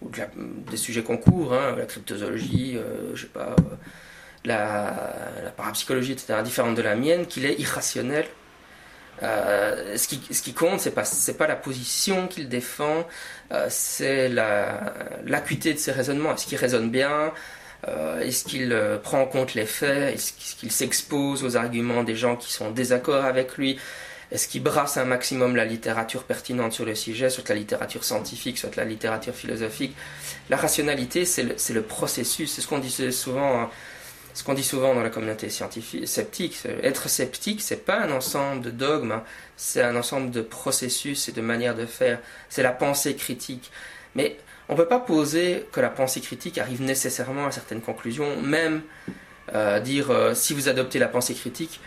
ou, 0.01 0.09
des 0.69 0.77
sujets 0.77 1.03
qu'on 1.03 1.17
court, 1.17 1.53
hein, 1.53 1.75
la 1.77 1.85
cryptozoologie, 1.85 2.77
je 3.13 3.21
sais 3.21 3.27
pas, 3.27 3.55
la, 4.43 5.51
parapsychologie, 5.57 6.11
etc., 6.11 6.41
différente 6.43 6.75
de 6.75 6.81
la 6.81 6.95
mienne, 6.95 7.25
qu'il 7.25 7.45
est 7.45 7.59
irrationnel 7.59 8.25
euh, 9.23 9.95
ce, 9.97 10.07
qui, 10.07 10.21
ce, 10.33 10.41
qui, 10.41 10.53
compte, 10.53 10.79
c'est 10.81 10.91
pas 10.91 11.03
pas 11.37 11.47
la 11.47 11.55
position 11.55 12.27
qu'il 12.27 12.49
défend, 12.49 13.07
euh, 13.51 13.67
c'est 13.69 14.29
l'acuité 14.29 15.73
de 15.73 15.79
ses 15.79 15.91
raisonnements. 15.91 16.33
Est-ce 16.33 16.45
qu'il 16.45 16.57
raisonne 16.57 16.89
bien 16.89 17.31
euh, 17.87 18.19
Est-ce 18.19 18.43
qu'il 18.43 18.77
prend 19.03 19.21
en 19.21 19.25
compte 19.25 19.53
les 19.53 19.65
faits 19.65 20.15
Est-ce 20.15 20.33
qu'il 20.33 20.71
s'expose 20.71 21.43
aux 21.43 21.55
arguments 21.55 22.03
des 22.03 22.15
gens 22.15 22.35
qui 22.35 22.51
sont 22.51 22.65
en 22.65 22.71
désaccord 22.71 23.23
avec 23.23 23.57
lui 23.57 23.79
Est-ce 24.31 24.47
qu'il 24.47 24.63
brasse 24.63 24.97
un 24.97 25.05
maximum 25.05 25.55
la 25.55 25.65
littérature 25.65 26.23
pertinente 26.23 26.73
sur 26.73 26.85
le 26.85 26.95
sujet, 26.95 27.29
soit 27.29 27.47
la 27.49 27.55
littérature 27.55 28.03
scientifique, 28.03 28.57
soit 28.57 28.75
la 28.75 28.85
littérature 28.85 29.33
philosophique? 29.33 29.95
La 30.49 30.57
rationalité, 30.57 31.25
c'est 31.25 31.43
le, 31.43 31.81
processus. 31.81 32.51
C'est 32.51 32.61
ce 32.61 32.67
qu'on 32.67 32.79
disait 32.79 33.11
souvent. 33.11 33.61
Hein 33.61 33.69
ce 34.35 34.43
qu'on 34.43 34.53
dit 34.53 34.63
souvent 34.63 34.93
dans 34.93 35.01
la 35.01 35.09
communauté 35.09 35.49
scientifique, 35.49 36.09
sceptique, 36.09 36.57
être 36.83 37.07
sceptique, 37.07 37.61
c'est 37.61 37.85
pas 37.85 38.01
un 38.01 38.11
ensemble 38.11 38.63
de 38.63 38.69
dogmes, 38.69 39.13
hein. 39.13 39.23
c'est 39.55 39.81
un 39.81 39.95
ensemble 39.95 40.29
de 40.29 40.41
processus 40.41 41.29
et 41.29 41.31
de 41.31 41.39
manières 41.39 41.73
de 41.73 41.85
faire. 41.85 42.19
C'est 42.49 42.61
la 42.61 42.73
pensée 42.73 43.15
critique. 43.15 43.71
Mais 44.13 44.37
on 44.67 44.73
ne 44.73 44.77
peut 44.77 44.87
pas 44.87 44.99
poser 44.99 45.65
que 45.71 45.79
la 45.79 45.89
pensée 45.89 46.19
critique 46.19 46.57
arrive 46.57 46.81
nécessairement 46.81 47.47
à 47.47 47.51
certaines 47.51 47.81
conclusions, 47.81 48.41
même 48.41 48.81
euh, 49.53 49.79
dire 49.79 50.11
euh, 50.11 50.33
si 50.33 50.53
vous 50.53 50.67
adoptez 50.67 50.99
la 50.99 51.07
pensée 51.07 51.33
critique, 51.33 51.79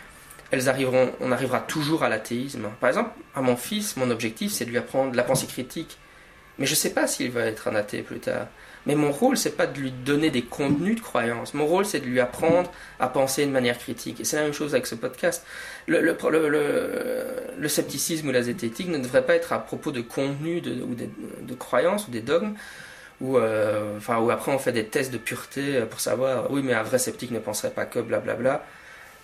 elles 0.51 0.69
arriveront, 0.69 1.11
on 1.19 1.31
arrivera 1.31 1.59
toujours 1.59 2.03
à 2.03 2.09
l'athéisme. 2.09 2.69
Par 2.79 2.89
exemple, 2.89 3.11
à 3.35 3.41
mon 3.41 3.55
fils, 3.55 3.97
mon 3.97 4.09
objectif, 4.09 4.51
c'est 4.51 4.65
de 4.65 4.71
lui 4.71 4.77
apprendre 4.77 5.15
la 5.15 5.23
pensée 5.23 5.47
critique. 5.47 5.97
Mais 6.57 6.65
je 6.65 6.71
ne 6.71 6.75
sais 6.75 6.93
pas 6.93 7.07
s'il 7.07 7.31
va 7.31 7.45
être 7.45 7.67
un 7.67 7.75
athée 7.75 8.01
plus 8.01 8.19
tard. 8.19 8.47
Mais 8.85 8.95
mon 8.95 9.11
rôle, 9.11 9.37
c'est 9.37 9.55
pas 9.55 9.67
de 9.67 9.79
lui 9.79 9.91
donner 9.91 10.29
des 10.29 10.41
contenus 10.41 10.95
de 10.95 11.01
croyance. 11.01 11.53
Mon 11.53 11.65
rôle, 11.65 11.85
c'est 11.85 11.99
de 11.99 12.05
lui 12.05 12.19
apprendre 12.19 12.71
à 12.99 13.07
penser 13.07 13.45
de 13.45 13.51
manière 13.51 13.77
critique. 13.77 14.19
Et 14.19 14.23
c'est 14.23 14.37
la 14.37 14.43
même 14.43 14.53
chose 14.53 14.73
avec 14.73 14.87
ce 14.87 14.95
podcast. 14.95 15.45
Le, 15.87 16.15
scepticisme 17.67 18.29
ou 18.29 18.31
la 18.31 18.41
zététique 18.41 18.89
ne 18.89 18.97
devrait 18.97 19.25
pas 19.25 19.35
être 19.35 19.53
à 19.53 19.59
propos 19.59 19.91
de 19.91 20.01
contenus 20.01 20.61
de, 20.63 20.81
ou 20.81 20.95
de, 20.95 21.53
croyances 21.55 22.07
ou 22.07 22.11
des 22.11 22.21
dogmes. 22.21 22.55
Ou 23.21 23.37
euh, 23.37 23.97
enfin, 23.97 24.17
où 24.19 24.31
après 24.31 24.51
on 24.51 24.59
fait 24.59 24.71
des 24.71 24.85
tests 24.85 25.11
de 25.11 25.17
pureté 25.17 25.81
pour 25.89 25.99
savoir, 25.99 26.49
oui, 26.51 26.61
mais 26.63 26.73
un 26.73 26.83
vrai 26.83 26.99
sceptique 26.99 27.31
ne 27.31 27.39
penserait 27.39 27.71
pas 27.71 27.85
que 27.85 27.99
blablabla. 27.99 28.63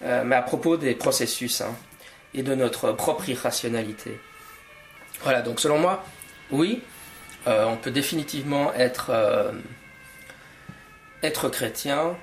Euh, 0.06 0.24
mais 0.24 0.36
à 0.36 0.42
propos 0.42 0.78
des 0.78 0.94
processus 0.94 1.62
hein, 1.62 1.76
et 2.34 2.44
de 2.44 2.54
notre 2.54 2.92
propre 2.92 3.28
irrationalité. 3.28 4.20
Voilà, 5.24 5.42
donc 5.42 5.60
selon 5.60 5.80
moi, 5.80 6.04
oui, 6.52 6.84
euh, 7.48 7.66
on 7.66 7.78
peut 7.78 7.90
définitivement 7.92 8.72
être, 8.74 9.10
euh, 9.10 9.52
être 11.24 11.50
chrétien 11.50 12.16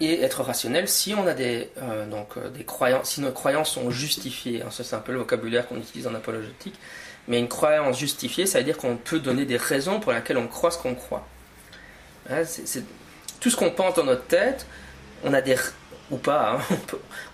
et 0.00 0.20
être 0.22 0.42
rationnel 0.42 0.88
si 0.88 1.14
on 1.14 1.26
a 1.26 1.34
des, 1.34 1.70
donc, 2.10 2.38
des 2.52 2.64
croyances, 2.64 3.10
si 3.10 3.20
nos 3.20 3.32
croyances 3.32 3.70
sont 3.70 3.90
justifiées. 3.90 4.62
Hein, 4.62 4.68
c'est 4.70 4.94
un 4.94 5.00
peu 5.00 5.12
le 5.12 5.18
vocabulaire 5.18 5.66
qu'on 5.68 5.76
utilise 5.76 6.06
en 6.06 6.14
apologétique. 6.14 6.74
Mais 7.26 7.38
une 7.38 7.48
croyance 7.48 7.98
justifiée, 7.98 8.46
ça 8.46 8.58
veut 8.58 8.64
dire 8.64 8.78
qu'on 8.78 8.96
peut 8.96 9.18
donner 9.18 9.44
des 9.44 9.56
raisons 9.56 10.00
pour 10.00 10.12
lesquelles 10.12 10.38
on 10.38 10.46
croit 10.48 10.70
ce 10.70 10.78
qu'on 10.78 10.94
croit. 10.94 11.26
Hein, 12.30 12.42
tout 13.40 13.50
ce 13.50 13.56
qu'on 13.56 13.70
pense 13.70 13.94
dans 13.94 14.04
notre 14.04 14.26
tête, 14.26 14.66
on 15.24 15.34
a 15.34 15.40
des 15.40 15.56
ou 16.10 16.16
pas. 16.16 16.58
Hein, 16.70 16.76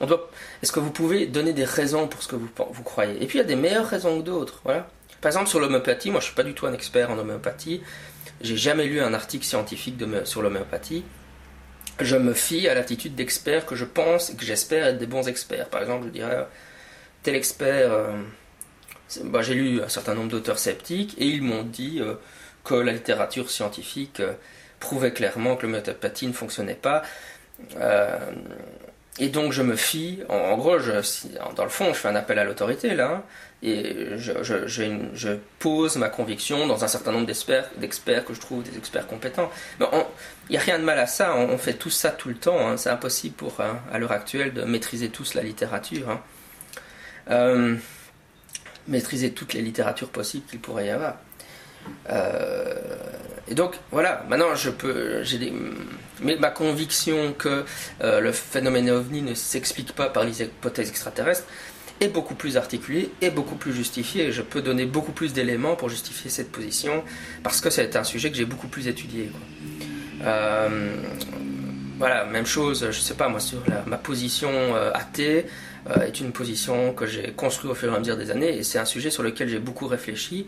on, 0.00 0.06
doit. 0.06 0.30
Est-ce 0.62 0.72
que 0.72 0.80
vous 0.80 0.90
pouvez 0.90 1.26
donner 1.26 1.52
des 1.52 1.64
raisons 1.64 2.08
pour 2.08 2.22
ce 2.22 2.28
que 2.28 2.36
vous, 2.36 2.82
croyez? 2.82 3.22
Et 3.22 3.26
puis 3.26 3.38
il 3.38 3.42
y 3.42 3.44
a 3.44 3.46
des 3.48 3.56
meilleures 3.56 3.86
raisons 3.86 4.18
que 4.18 4.24
d'autres. 4.24 4.60
Voilà. 4.64 4.88
Par 5.20 5.30
exemple, 5.30 5.48
sur 5.48 5.60
l'homéopathie, 5.60 6.10
moi 6.10 6.20
je 6.20 6.26
suis 6.26 6.34
pas 6.34 6.42
du 6.42 6.54
tout 6.54 6.66
un 6.66 6.72
expert 6.72 7.10
en 7.10 7.18
homéopathie. 7.18 7.82
J'ai 8.40 8.56
jamais 8.56 8.86
lu 8.86 9.00
un 9.00 9.14
article 9.14 9.44
scientifique 9.44 9.96
sur 10.24 10.42
l'homéopathie. 10.42 11.04
Je 12.00 12.16
me 12.16 12.34
fie 12.34 12.68
à 12.68 12.74
l'attitude 12.74 13.14
d'experts 13.14 13.66
que 13.66 13.76
je 13.76 13.84
pense 13.84 14.30
et 14.30 14.36
que 14.36 14.44
j'espère 14.44 14.86
être 14.86 14.98
des 14.98 15.06
bons 15.06 15.28
experts. 15.28 15.68
Par 15.68 15.80
exemple, 15.80 16.06
je 16.06 16.10
dirais 16.10 16.46
tel 17.22 17.36
expert. 17.36 17.92
Euh, 17.92 18.22
bah, 19.24 19.42
j'ai 19.42 19.54
lu 19.54 19.82
un 19.82 19.88
certain 19.88 20.14
nombre 20.14 20.30
d'auteurs 20.30 20.58
sceptiques 20.58 21.14
et 21.18 21.26
ils 21.26 21.42
m'ont 21.42 21.62
dit 21.62 22.00
euh, 22.00 22.14
que 22.64 22.74
la 22.74 22.92
littérature 22.92 23.50
scientifique 23.50 24.20
euh, 24.20 24.32
prouvait 24.80 25.12
clairement 25.12 25.56
que 25.56 25.66
l'homéopathie 25.66 26.26
ne 26.26 26.32
fonctionnait 26.32 26.74
pas. 26.74 27.02
Et 29.18 29.28
donc 29.28 29.52
je 29.52 29.62
me 29.62 29.76
fie, 29.76 30.22
en, 30.28 30.56
gros, 30.56 30.76
dans 31.54 31.64
le 31.64 31.70
fond, 31.70 31.94
je 31.94 31.98
fais 31.98 32.08
un 32.08 32.16
appel 32.16 32.38
à 32.38 32.44
l'autorité 32.44 32.94
là, 32.94 33.22
et 33.62 34.18
je, 34.18 35.36
pose 35.60 35.96
ma 35.96 36.08
conviction 36.08 36.66
dans 36.66 36.84
un 36.84 36.88
certain 36.88 37.12
nombre 37.12 37.26
d'experts 37.26 38.24
que 38.24 38.34
je 38.34 38.40
trouve 38.40 38.64
des 38.64 38.76
experts 38.76 39.06
compétents. 39.06 39.50
Il 39.80 39.86
n'y 40.50 40.56
a 40.56 40.60
rien 40.60 40.80
de 40.80 40.84
mal 40.84 40.98
à 40.98 41.06
ça, 41.06 41.36
on, 41.36 41.56
fait 41.58 41.74
tout 41.74 41.90
ça 41.90 42.10
tout 42.10 42.28
le 42.28 42.34
temps, 42.34 42.68
hein. 42.68 42.76
c'est 42.76 42.90
impossible 42.90 43.36
pour, 43.36 43.60
hein, 43.60 43.78
à 43.92 43.98
l'heure 43.98 44.12
actuelle, 44.12 44.52
de 44.52 44.64
maîtriser 44.64 45.10
tous 45.10 45.34
la 45.34 45.42
littérature. 45.42 46.10
Hein. 46.10 46.20
Euh, 47.30 47.76
maîtriser 48.88 49.32
toutes 49.32 49.54
les 49.54 49.62
littératures 49.62 50.10
possibles 50.10 50.44
qu'il 50.46 50.60
pourrait 50.60 50.86
y 50.86 50.90
avoir. 50.90 51.16
Euh, 52.10 52.74
et 53.48 53.54
donc 53.54 53.74
voilà, 53.90 54.24
maintenant 54.28 54.54
je 54.54 54.70
peux, 54.70 55.22
j'ai 55.22 55.52
mais 56.22 56.36
ma 56.36 56.50
conviction 56.50 57.34
que 57.36 57.64
euh, 58.02 58.20
le 58.20 58.32
phénomène 58.32 58.88
ovni 58.90 59.20
ne 59.22 59.34
s'explique 59.34 59.92
pas 59.92 60.08
par 60.08 60.24
les 60.24 60.42
hypothèses 60.42 60.88
extraterrestres, 60.88 61.44
est 62.00 62.08
beaucoup 62.08 62.34
plus 62.34 62.56
articulé 62.56 63.10
et 63.20 63.30
beaucoup 63.30 63.54
plus 63.54 63.72
justifié. 63.72 64.32
Je 64.32 64.42
peux 64.42 64.62
donner 64.62 64.86
beaucoup 64.86 65.12
plus 65.12 65.32
d'éléments 65.32 65.76
pour 65.76 65.88
justifier 65.88 66.30
cette 66.30 66.50
position 66.50 67.04
parce 67.42 67.60
que 67.60 67.70
c'est 67.70 67.96
un 67.96 68.04
sujet 68.04 68.30
que 68.30 68.36
j'ai 68.36 68.46
beaucoup 68.46 68.66
plus 68.66 68.88
étudié. 68.88 69.30
Euh, 70.22 70.96
voilà, 71.98 72.24
même 72.24 72.46
chose, 72.46 72.86
je 72.90 72.98
sais 72.98 73.14
pas 73.14 73.28
moi, 73.28 73.38
sur 73.38 73.62
ma 73.86 73.96
position 73.96 74.74
athée 74.92 75.46
est 76.04 76.18
une 76.20 76.32
position 76.32 76.92
que 76.92 77.06
j'ai 77.06 77.32
construite 77.32 77.70
au 77.70 77.74
fur 77.74 77.92
et 77.92 77.96
à 77.96 77.98
mesure 78.00 78.16
des 78.16 78.30
années 78.32 78.56
et 78.56 78.64
c'est 78.64 78.78
un 78.78 78.84
sujet 78.84 79.10
sur 79.10 79.22
lequel 79.22 79.48
j'ai 79.48 79.60
beaucoup 79.60 79.86
réfléchi. 79.86 80.46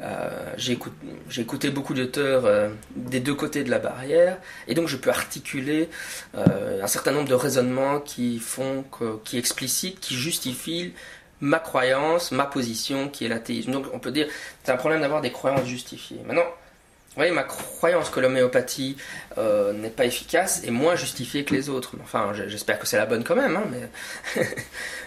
Euh, 0.00 0.52
j'ai 0.56 0.72
écouté, 0.72 1.70
beaucoup 1.70 1.94
d'auteurs 1.94 2.44
euh, 2.44 2.68
des 2.94 3.20
deux 3.20 3.34
côtés 3.34 3.64
de 3.64 3.70
la 3.70 3.78
barrière, 3.78 4.38
et 4.68 4.74
donc 4.74 4.88
je 4.88 4.96
peux 4.96 5.10
articuler 5.10 5.88
euh, 6.36 6.82
un 6.82 6.86
certain 6.86 7.12
nombre 7.12 7.28
de 7.28 7.34
raisonnements 7.34 8.00
qui 8.00 8.38
font, 8.38 8.84
qui 9.24 9.38
explicitent, 9.38 10.00
qui 10.00 10.14
justifient 10.14 10.92
ma 11.40 11.58
croyance, 11.58 12.30
ma 12.32 12.44
position, 12.44 13.08
qui 13.08 13.24
est 13.24 13.28
l'athéisme. 13.28 13.72
Donc 13.72 13.86
on 13.92 13.98
peut 13.98 14.10
dire, 14.10 14.26
c'est 14.64 14.72
un 14.72 14.76
problème 14.76 15.00
d'avoir 15.00 15.22
des 15.22 15.32
croyances 15.32 15.66
justifiées. 15.66 16.20
Maintenant, 16.26 16.44
vous 16.44 17.20
voyez, 17.20 17.32
ma 17.32 17.44
croyance 17.44 18.10
que 18.10 18.20
l'homéopathie 18.20 18.96
n'est 19.38 19.90
pas 19.90 20.04
efficace 20.04 20.62
est 20.64 20.70
moins 20.70 20.96
justifiée 20.96 21.44
que 21.44 21.54
les 21.54 21.70
autres. 21.70 21.94
Enfin, 22.02 22.32
j'espère 22.46 22.78
que 22.78 22.86
c'est 22.86 22.98
la 22.98 23.06
bonne 23.06 23.24
quand 23.24 23.36
même, 23.36 23.56
hein, 23.56 24.42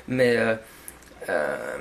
mais, 0.07 0.37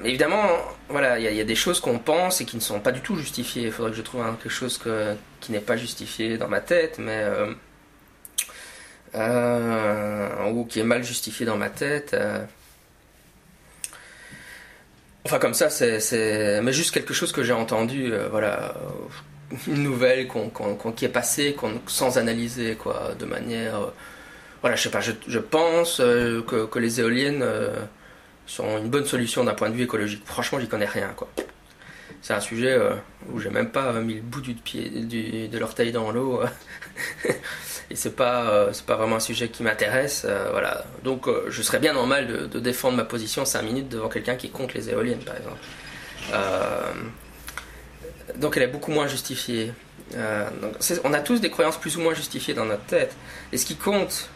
évidemment, 0.04 0.46
voilà, 0.88 1.18
il 1.18 1.34
y, 1.34 1.40
a 1.40 1.44
des 1.44 1.54
choses 1.54 1.80
qu'on 1.80 1.98
pense 1.98 2.40
et 2.40 2.44
qui 2.44 2.56
ne 2.56 2.60
sont 2.60 2.80
pas 2.80 2.92
du 2.92 3.00
tout 3.00 3.16
justifiées. 3.16 3.64
Il 3.64 3.72
faudrait 3.72 3.90
que 3.90 3.96
je 3.96 4.02
trouve 4.02 4.24
quelque 4.42 4.48
chose 4.48 4.80
qui 5.40 5.52
n'est 5.52 5.60
pas 5.60 5.76
justifié 5.76 6.38
dans 6.38 6.48
ma 6.48 6.60
tête, 6.60 6.98
mais 6.98 7.22
euh, 7.22 7.52
euh, 9.14 10.50
ou 10.50 10.64
qui 10.64 10.80
est 10.80 10.84
mal 10.84 11.04
justifié 11.04 11.46
dans 11.46 11.56
ma 11.56 11.70
tête. 11.70 12.16
Enfin, 15.24 15.38
comme 15.38 15.54
ça, 15.54 15.68
c'est, 15.68 16.60
mais 16.62 16.72
juste 16.72 16.92
quelque 16.92 17.14
chose 17.14 17.32
que 17.32 17.42
j'ai 17.42 17.52
entendu, 17.52 18.12
voilà, 18.30 18.74
une 19.66 19.82
nouvelle 19.82 20.28
qui 20.96 21.04
est 21.04 21.08
passée 21.10 21.56
sans 21.86 22.18
analyser, 22.18 22.76
quoi, 22.76 23.14
de 23.18 23.26
manière, 23.26 23.92
voilà, 24.62 24.76
je 24.76 24.82
sais 24.82 24.90
pas, 24.90 25.00
je, 25.00 25.38
pense 25.38 25.98
que, 25.98 26.78
les 26.78 27.00
éoliennes 27.00 27.44
sont 28.48 28.78
une 28.78 28.88
bonne 28.88 29.04
solution 29.04 29.44
d'un 29.44 29.54
point 29.54 29.70
de 29.70 29.74
vue 29.74 29.84
écologique. 29.84 30.22
Franchement, 30.24 30.58
j'y 30.58 30.68
connais 30.68 30.86
rien, 30.86 31.12
quoi. 31.14 31.28
c'est 32.22 32.32
un 32.32 32.40
sujet 32.40 32.72
euh, 32.72 32.94
où 33.30 33.38
j'ai 33.38 33.50
même 33.50 33.70
pas 33.70 33.92
mis 33.92 34.14
le 34.14 34.22
bout 34.22 34.40
du 34.40 34.54
pied, 34.54 34.88
du, 34.88 35.48
de 35.48 35.58
l'orteil 35.58 35.92
dans 35.92 36.10
l'eau. 36.10 36.40
et 37.90 37.94
c'est 37.94 38.16
pas, 38.16 38.50
euh, 38.50 38.72
pas 38.86 38.96
vraiment 38.96 39.16
un 39.16 39.20
sujet 39.20 39.48
qui 39.48 39.62
m'intéresse. 39.62 40.24
Euh, 40.24 40.48
voilà. 40.50 40.84
Donc 41.04 41.28
je 41.48 41.62
serais 41.62 41.78
bien 41.78 41.92
normal 41.92 42.48
de, 42.48 42.58
défendre 42.58 42.96
ma 42.96 43.04
position 43.04 43.44
5 43.44 43.62
minutes 43.62 43.88
devant 43.88 44.08
quelqu'un 44.08 44.36
qui 44.36 44.50
compte 44.50 44.74
les 44.74 44.90
éoliennes, 44.90 45.22
par 45.24 45.36
exemple. 45.36 45.58
donc 48.36 48.56
elle 48.56 48.62
est 48.64 48.68
beaucoup 48.68 48.90
moins 48.90 49.06
justifiée. 49.06 49.72
On 51.04 51.12
a 51.12 51.20
tous 51.20 51.40
des 51.40 51.50
croyances 51.50 51.76
plus 51.76 51.98
ou 51.98 52.00
moins 52.00 52.14
justifiées 52.14 52.54
dans 52.54 52.64
notre 52.64 52.84
tête. 52.84 53.14
Et 53.52 53.58
ce 53.58 53.66
qui 53.66 53.76
compte, 53.76 54.30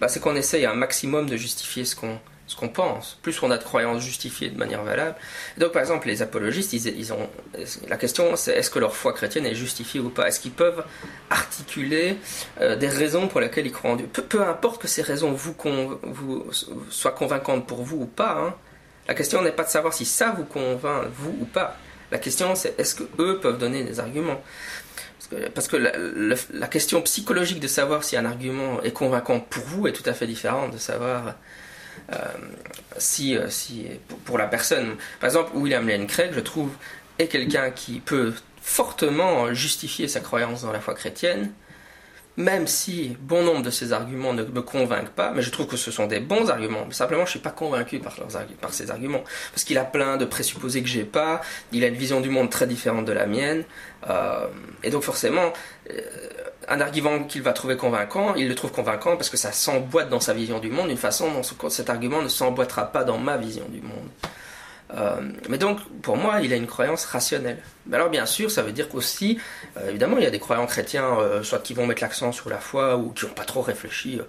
bah, 0.00 0.08
c'est 0.08 0.20
qu'on 0.20 0.36
essaye 0.36 0.66
un 0.66 0.74
maximum 0.74 1.28
de 1.30 1.36
justifier 1.36 1.84
ce 1.86 1.96
qu'on 1.96 2.18
ce 2.52 2.56
qu'on 2.56 2.68
pense, 2.68 3.16
plus 3.22 3.42
on 3.42 3.50
a 3.50 3.56
de 3.56 3.64
croyances 3.64 4.02
justifiées 4.02 4.50
de 4.50 4.58
manière 4.58 4.82
valable. 4.82 5.16
donc, 5.56 5.72
par 5.72 5.80
exemple, 5.80 6.06
les 6.06 6.20
apologistes, 6.20 6.74
ils, 6.74 7.12
ont, 7.14 7.30
la 7.88 7.96
question 7.96 8.36
c'est 8.36 8.52
est-ce 8.52 8.68
que 8.68 8.78
leur 8.78 8.94
foi 8.94 9.14
chrétienne 9.14 9.46
est 9.46 9.54
justifiée 9.54 10.00
ou 10.00 10.10
pas? 10.10 10.28
Est-ce 10.28 10.38
qu'ils 10.38 10.52
peuvent 10.52 10.84
articuler 11.30 12.18
euh, 12.60 12.76
des 12.76 12.88
raisons 12.88 13.26
pour 13.26 13.40
lesquelles 13.40 13.66
ils 13.66 13.72
croient 13.72 13.92
en 13.92 13.96
Dieu? 13.96 14.06
Peu, 14.06 14.42
importe 14.42 14.82
que 14.82 14.88
ces 14.88 15.00
raisons 15.00 15.32
vous, 15.32 15.56
soient 16.90 17.12
convaincantes 17.12 17.66
pour 17.66 17.82
vous 17.82 18.02
ou 18.02 18.06
pas, 18.06 18.36
hein. 18.38 18.54
la 19.08 19.14
question 19.14 19.40
n'est 19.40 19.52
pas 19.52 19.64
de 19.64 19.70
savoir 19.70 19.94
si 19.94 20.04
ça 20.04 20.34
vous 20.36 20.44
convainc, 20.44 21.06
vous 21.16 21.34
ou 21.40 21.46
pas. 21.46 21.78
La 22.10 22.18
question 22.18 22.54
c'est 22.54 22.78
est-ce 22.78 22.94
que 22.94 23.04
eux 23.18 23.40
peuvent 23.40 23.58
donner 23.58 23.82
des 23.82 23.98
arguments? 23.98 24.42
Parce 25.54 25.68
que, 25.68 25.76
la, 25.78 26.66
question 26.66 27.00
psychologique 27.00 27.60
de 27.60 27.68
savoir 27.68 28.04
si 28.04 28.18
un 28.18 28.26
argument 28.26 28.82
est 28.82 28.92
convaincant 28.92 29.40
pour 29.40 29.64
vous 29.64 29.86
est 29.86 29.92
tout 29.92 30.02
à 30.04 30.12
fait 30.12 30.26
différente 30.26 30.74
de 30.74 30.78
savoir 30.78 31.36
si, 32.98 33.36
euh, 33.36 33.48
si 33.48 33.86
pour, 34.24 34.38
la 34.38 34.46
personne. 34.46 34.96
Par 35.20 35.28
exemple, 35.28 35.52
William 35.54 35.86
Lane 35.86 36.06
Craig, 36.06 36.32
je 36.34 36.40
trouve, 36.40 36.70
est 37.18 37.28
quelqu'un 37.28 37.70
qui 37.70 38.00
peut 38.00 38.32
fortement 38.60 39.52
justifier 39.52 40.08
sa 40.08 40.20
croyance 40.20 40.62
dans 40.62 40.72
la 40.72 40.80
foi 40.80 40.94
chrétienne, 40.94 41.52
même 42.36 42.66
si 42.66 43.16
bon 43.20 43.42
nombre 43.42 43.62
de 43.62 43.70
ses 43.70 43.92
arguments 43.92 44.32
ne 44.32 44.42
me 44.42 44.62
convainquent 44.62 45.10
pas, 45.10 45.32
mais 45.32 45.42
je 45.42 45.50
trouve 45.50 45.66
que 45.66 45.76
ce 45.76 45.90
sont 45.90 46.06
des 46.06 46.20
bons 46.20 46.50
arguments. 46.50 46.84
Mais 46.86 46.94
simplement, 46.94 47.24
je 47.26 47.30
suis 47.30 47.40
pas 47.40 47.50
convaincu 47.50 47.98
par, 47.98 48.16
leurs, 48.18 48.46
par 48.60 48.72
ces 48.72 48.90
arguments, 48.90 49.22
parce 49.52 49.64
qu'il 49.64 49.78
a 49.78 49.84
plein 49.84 50.16
de 50.16 50.24
présupposés 50.24 50.82
que 50.82 50.88
j'ai 50.88 51.04
pas. 51.04 51.42
Il 51.72 51.84
a 51.84 51.88
une 51.88 51.94
vision 51.94 52.20
du 52.20 52.30
monde 52.30 52.50
très 52.50 52.66
différente 52.66 53.04
de 53.04 53.12
la 53.12 53.26
mienne, 53.26 53.64
euh, 54.08 54.46
et 54.82 54.90
donc 54.90 55.02
forcément, 55.02 55.52
euh, 55.90 56.00
un 56.68 56.80
argument 56.80 57.24
qu'il 57.24 57.42
va 57.42 57.52
trouver 57.52 57.76
convaincant, 57.76 58.34
il 58.34 58.48
le 58.48 58.54
trouve 58.54 58.72
convaincant 58.72 59.16
parce 59.16 59.28
que 59.28 59.36
ça 59.36 59.52
s'emboîte 59.52 60.08
dans 60.08 60.20
sa 60.20 60.32
vision 60.32 60.58
du 60.58 60.70
monde 60.70 60.88
d'une 60.88 60.96
façon 60.96 61.30
dont 61.32 61.68
cet 61.68 61.90
argument 61.90 62.22
ne 62.22 62.28
s'emboîtera 62.28 62.92
pas 62.92 63.04
dans 63.04 63.18
ma 63.18 63.36
vision 63.36 63.64
du 63.68 63.80
monde. 63.80 64.08
Euh, 64.94 65.20
mais 65.48 65.58
donc, 65.58 65.80
pour 66.02 66.16
moi, 66.16 66.40
il 66.40 66.52
a 66.52 66.56
une 66.56 66.66
croyance 66.66 67.04
rationnelle. 67.04 67.58
Mais 67.86 67.96
alors, 67.96 68.10
bien 68.10 68.26
sûr, 68.26 68.50
ça 68.50 68.62
veut 68.62 68.72
dire 68.72 68.88
qu'aussi, 68.88 69.38
euh, 69.76 69.88
évidemment, 69.88 70.18
il 70.18 70.24
y 70.24 70.26
a 70.26 70.30
des 70.30 70.38
croyants 70.38 70.66
chrétiens, 70.66 71.18
euh, 71.18 71.42
soit 71.42 71.60
qui 71.60 71.74
vont 71.74 71.86
mettre 71.86 72.02
l'accent 72.02 72.32
sur 72.32 72.50
la 72.50 72.58
foi 72.58 72.96
ou 72.96 73.10
qui 73.10 73.26
n'ont 73.26 73.32
pas 73.32 73.44
trop 73.44 73.62
réfléchi. 73.62 74.20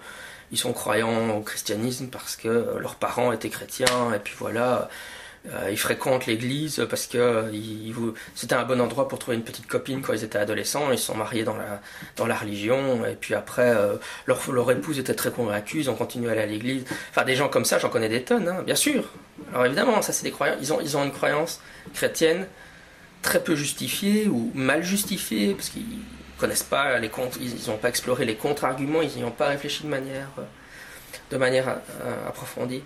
ils 0.51 0.57
sont 0.57 0.73
croyants 0.73 1.31
au 1.31 1.41
christianisme 1.41 2.07
parce 2.07 2.35
que 2.35 2.77
leurs 2.79 2.95
parents 2.95 3.31
étaient 3.31 3.49
chrétiens, 3.49 4.13
et 4.15 4.19
puis 4.19 4.35
voilà, 4.37 4.87
euh, 5.51 5.69
ils 5.69 5.77
fréquentent 5.77 6.25
l'église 6.25 6.85
parce 6.89 7.05
que 7.05 7.17
euh, 7.17 8.13
c'était 8.33 8.55
un 8.55 8.63
bon 8.63 8.79
endroit 8.79 9.09
pour 9.09 9.19
trouver 9.19 9.35
une 9.35 9.43
petite 9.43 9.67
copine 9.67 10.01
quand 10.01 10.13
ils 10.13 10.23
étaient 10.23 10.37
adolescents. 10.37 10.89
Ils 10.91 10.97
sont 10.97 11.15
mariés 11.15 11.43
dans 11.43 11.57
la, 11.57 11.81
dans 12.15 12.25
la 12.25 12.35
religion 12.35 13.05
et 13.05 13.15
puis 13.15 13.33
après 13.33 13.69
euh, 13.69 13.95
leur, 14.25 14.49
leur 14.51 14.71
épouse 14.71 14.99
était 14.99 15.15
très 15.15 15.31
convaincue, 15.31 15.79
ils 15.79 15.89
ont 15.89 15.95
continué 15.95 16.29
à 16.29 16.31
aller 16.31 16.41
à 16.41 16.45
l'église. 16.45 16.85
Enfin 17.09 17.25
des 17.25 17.35
gens 17.35 17.49
comme 17.49 17.65
ça, 17.65 17.77
j'en 17.77 17.89
connais 17.89 18.07
des 18.07 18.23
tonnes, 18.23 18.47
hein, 18.47 18.63
bien 18.65 18.75
sûr. 18.75 19.03
Alors 19.51 19.65
évidemment, 19.65 20.01
ça 20.01 20.13
c'est 20.13 20.23
des 20.23 20.31
croyants. 20.31 20.55
Ils 20.61 20.71
ont, 20.71 20.79
ils 20.79 20.95
ont 20.95 21.03
une 21.03 21.11
croyance 21.11 21.59
chrétienne 21.93 22.47
très 23.21 23.43
peu 23.43 23.55
justifiée 23.55 24.27
ou 24.27 24.49
mal 24.55 24.81
justifiée 24.81 25.55
parce 25.55 25.69
qu'ils 25.69 25.83
connaissent 26.37 26.63
pas 26.63 26.99
les 26.99 27.11
ils 27.41 27.69
n'ont 27.69 27.77
pas 27.77 27.89
exploré 27.89 28.23
les 28.23 28.35
contre-arguments, 28.35 29.01
ils 29.01 29.17
n'y 29.17 29.23
ont 29.25 29.31
pas 29.31 29.47
réfléchi 29.47 29.83
de 29.83 29.89
manière, 29.89 30.29
de 31.31 31.37
manière 31.37 31.77
approfondie. 32.27 32.83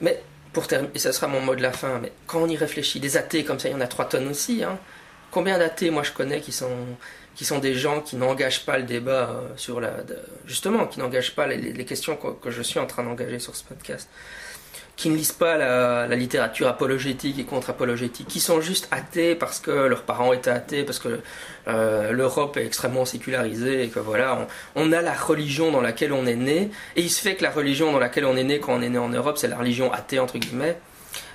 Mais 0.00 0.22
pour 0.52 0.66
terminer, 0.66 0.92
et 0.94 0.98
ce 0.98 1.12
sera 1.12 1.26
mon 1.26 1.40
mot 1.40 1.54
de 1.54 1.62
la 1.62 1.72
fin, 1.72 1.98
mais 2.00 2.12
quand 2.26 2.40
on 2.40 2.48
y 2.48 2.56
réfléchit, 2.56 3.00
des 3.00 3.16
athées 3.16 3.44
comme 3.44 3.58
ça, 3.58 3.68
il 3.68 3.72
y 3.72 3.74
en 3.74 3.80
a 3.80 3.86
trois 3.86 4.08
tonnes 4.08 4.28
aussi. 4.28 4.64
Hein. 4.64 4.78
Combien 5.30 5.58
d'athées, 5.58 5.90
moi, 5.90 6.02
je 6.02 6.12
connais 6.12 6.40
qui 6.40 6.52
sont, 6.52 6.76
qui 7.36 7.44
sont 7.44 7.58
des 7.58 7.74
gens 7.74 8.00
qui 8.00 8.16
n'engagent 8.16 8.64
pas 8.64 8.78
le 8.78 8.84
débat 8.84 9.30
euh, 9.30 9.48
sur 9.56 9.80
la. 9.80 9.92
justement, 10.46 10.86
qui 10.86 10.98
n'engagent 10.98 11.34
pas 11.34 11.46
les, 11.46 11.84
questions 11.84 12.16
que, 12.16 12.28
que, 12.42 12.50
je 12.50 12.62
suis 12.62 12.80
en 12.80 12.86
train 12.86 13.04
d'engager 13.04 13.38
sur 13.38 13.54
ce 13.54 13.64
podcast 13.64 14.08
qui 15.00 15.08
ne 15.08 15.16
lisent 15.16 15.32
pas 15.32 15.56
la, 15.56 16.14
littérature 16.14 16.68
apologétique 16.68 17.38
et 17.38 17.44
contre-apologétique, 17.44 18.28
qui 18.28 18.38
sont 18.38 18.60
juste 18.60 18.86
athées 18.90 19.34
parce 19.34 19.58
que 19.58 19.70
leurs 19.70 20.02
parents 20.02 20.34
étaient 20.34 20.50
athées, 20.50 20.82
parce 20.84 20.98
que 20.98 21.20
euh, 21.68 22.12
l'Europe 22.12 22.58
est 22.58 22.66
extrêmement 22.66 23.06
sécularisée 23.06 23.84
et 23.84 23.88
que 23.88 23.98
voilà, 23.98 24.46
on, 24.76 24.92
a 24.92 25.00
la 25.00 25.14
religion 25.14 25.72
dans 25.72 25.80
laquelle 25.80 26.12
on 26.12 26.26
est 26.26 26.36
né, 26.36 26.70
et 26.96 27.00
il 27.00 27.08
se 27.08 27.22
fait 27.22 27.34
que 27.34 27.42
la 27.42 27.50
religion 27.50 27.92
dans 27.92 27.98
laquelle 27.98 28.26
on 28.26 28.36
est 28.36 28.44
né 28.44 28.60
quand 28.60 28.74
on 28.74 28.82
est 28.82 28.90
né 28.90 28.98
en 28.98 29.08
Europe, 29.08 29.38
c'est 29.38 29.48
la 29.48 29.56
religion 29.56 29.90
athée 29.90 30.18
entre 30.18 30.36
guillemets, 30.36 30.76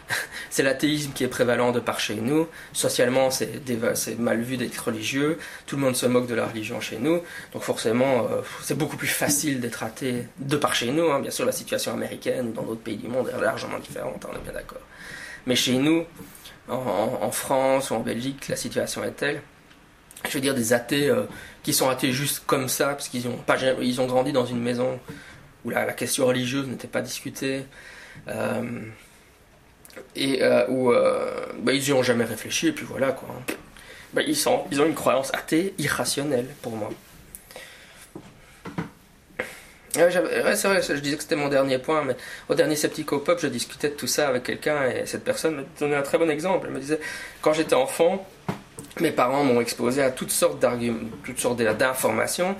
c'est 0.49 0.63
l'athéisme 0.63 1.11
qui 1.13 1.23
est 1.23 1.27
prévalent 1.27 1.71
de 1.71 1.79
par 1.79 1.99
chez 1.99 2.15
nous. 2.15 2.47
Socialement, 2.73 3.29
c'est 3.31 4.19
mal 4.19 4.41
vu 4.41 4.57
d'être 4.57 4.77
religieux. 4.77 5.37
Tout 5.65 5.75
le 5.75 5.81
monde 5.81 5.95
se 5.95 6.05
moque 6.05 6.27
de 6.27 6.35
la 6.35 6.45
religion 6.45 6.79
chez 6.79 6.97
nous. 6.97 7.21
Donc 7.53 7.63
forcément, 7.63 8.27
euh, 8.29 8.41
c'est 8.63 8.77
beaucoup 8.77 8.97
plus 8.97 9.07
facile 9.07 9.59
d'être 9.59 9.83
athée 9.83 10.27
de 10.39 10.57
par 10.57 10.75
chez 10.75 10.91
nous. 10.91 11.11
Hein. 11.11 11.19
Bien 11.19 11.31
sûr, 11.31 11.45
la 11.45 11.51
situation 11.51 11.93
américaine 11.93 12.53
dans 12.53 12.63
d'autres 12.63 12.81
pays 12.81 12.97
du 12.97 13.07
monde 13.07 13.29
est 13.29 13.41
largement 13.41 13.79
différente, 13.79 14.25
hein, 14.25 14.29
on 14.33 14.37
est 14.37 14.43
bien 14.43 14.53
d'accord. 14.53 14.81
Mais 15.45 15.55
chez 15.55 15.73
nous, 15.73 16.05
en, 16.67 17.31
France 17.31 17.91
ou 17.91 17.95
en 17.95 17.99
Belgique, 17.99 18.47
la 18.47 18.55
situation 18.55 19.03
est 19.03 19.11
telle. 19.11 19.41
Je 20.27 20.33
veux 20.33 20.41
dire 20.41 20.55
des 20.55 20.73
athées 20.73 21.07
euh, 21.07 21.23
qui 21.61 21.73
sont 21.73 21.87
athées 21.87 22.11
juste 22.11 22.43
comme 22.47 22.67
ça, 22.67 22.87
parce 22.89 23.09
qu'ils 23.09 23.27
ont, 23.27 23.37
ont 23.37 24.05
grandi 24.07 24.31
dans 24.31 24.45
une 24.45 24.59
maison 24.59 24.99
où 25.65 25.69
la, 25.69 25.85
question 25.93 26.25
religieuse 26.25 26.67
n'était 26.67 26.87
pas 26.87 27.01
discutée. 27.01 27.65
Euh, 28.27 28.63
et 30.15 30.41
euh, 30.41 30.65
où 30.67 30.91
euh, 30.91 31.45
bah, 31.60 31.73
ils 31.73 31.84
n'y 31.84 31.93
ont 31.93 32.03
jamais 32.03 32.25
réfléchi, 32.25 32.67
et 32.67 32.71
puis 32.71 32.86
voilà 32.86 33.12
quoi. 33.12 33.29
Bah, 34.13 34.21
ils, 34.25 34.36
sont, 34.36 34.63
ils 34.71 34.81
ont 34.81 34.86
une 34.86 34.95
croyance 34.95 35.34
athée 35.34 35.73
irrationnelle 35.77 36.47
pour 36.62 36.73
moi. 36.73 36.89
c'est 39.93 40.67
vrai, 40.67 40.81
je 40.81 40.93
disais 40.95 41.15
que 41.15 41.23
c'était 41.23 41.36
mon 41.36 41.49
dernier 41.49 41.79
point, 41.79 42.03
mais 42.03 42.15
au 42.49 42.55
dernier 42.55 42.75
Sceptico 42.75 43.19
Pop, 43.19 43.39
je 43.41 43.47
discutais 43.47 43.89
de 43.89 43.95
tout 43.95 44.08
ça 44.08 44.27
avec 44.27 44.43
quelqu'un 44.43 44.88
et 44.88 45.05
cette 45.05 45.23
personne 45.23 45.55
me 45.58 45.63
donnait 45.79 45.95
un 45.95 46.01
très 46.01 46.17
bon 46.17 46.29
exemple. 46.29 46.67
Elle 46.67 46.73
me 46.73 46.79
disait 46.79 46.99
Quand 47.41 47.53
j'étais 47.53 47.75
enfant, 47.75 48.25
mes 48.99 49.12
parents 49.12 49.43
m'ont 49.43 49.62
exposé 49.62 50.01
à 50.01 50.12
toutes 50.12 50.31
sortes 50.31 50.63
toutes 51.23 51.39
sortes 51.39 51.62
d'informations, 51.62 52.55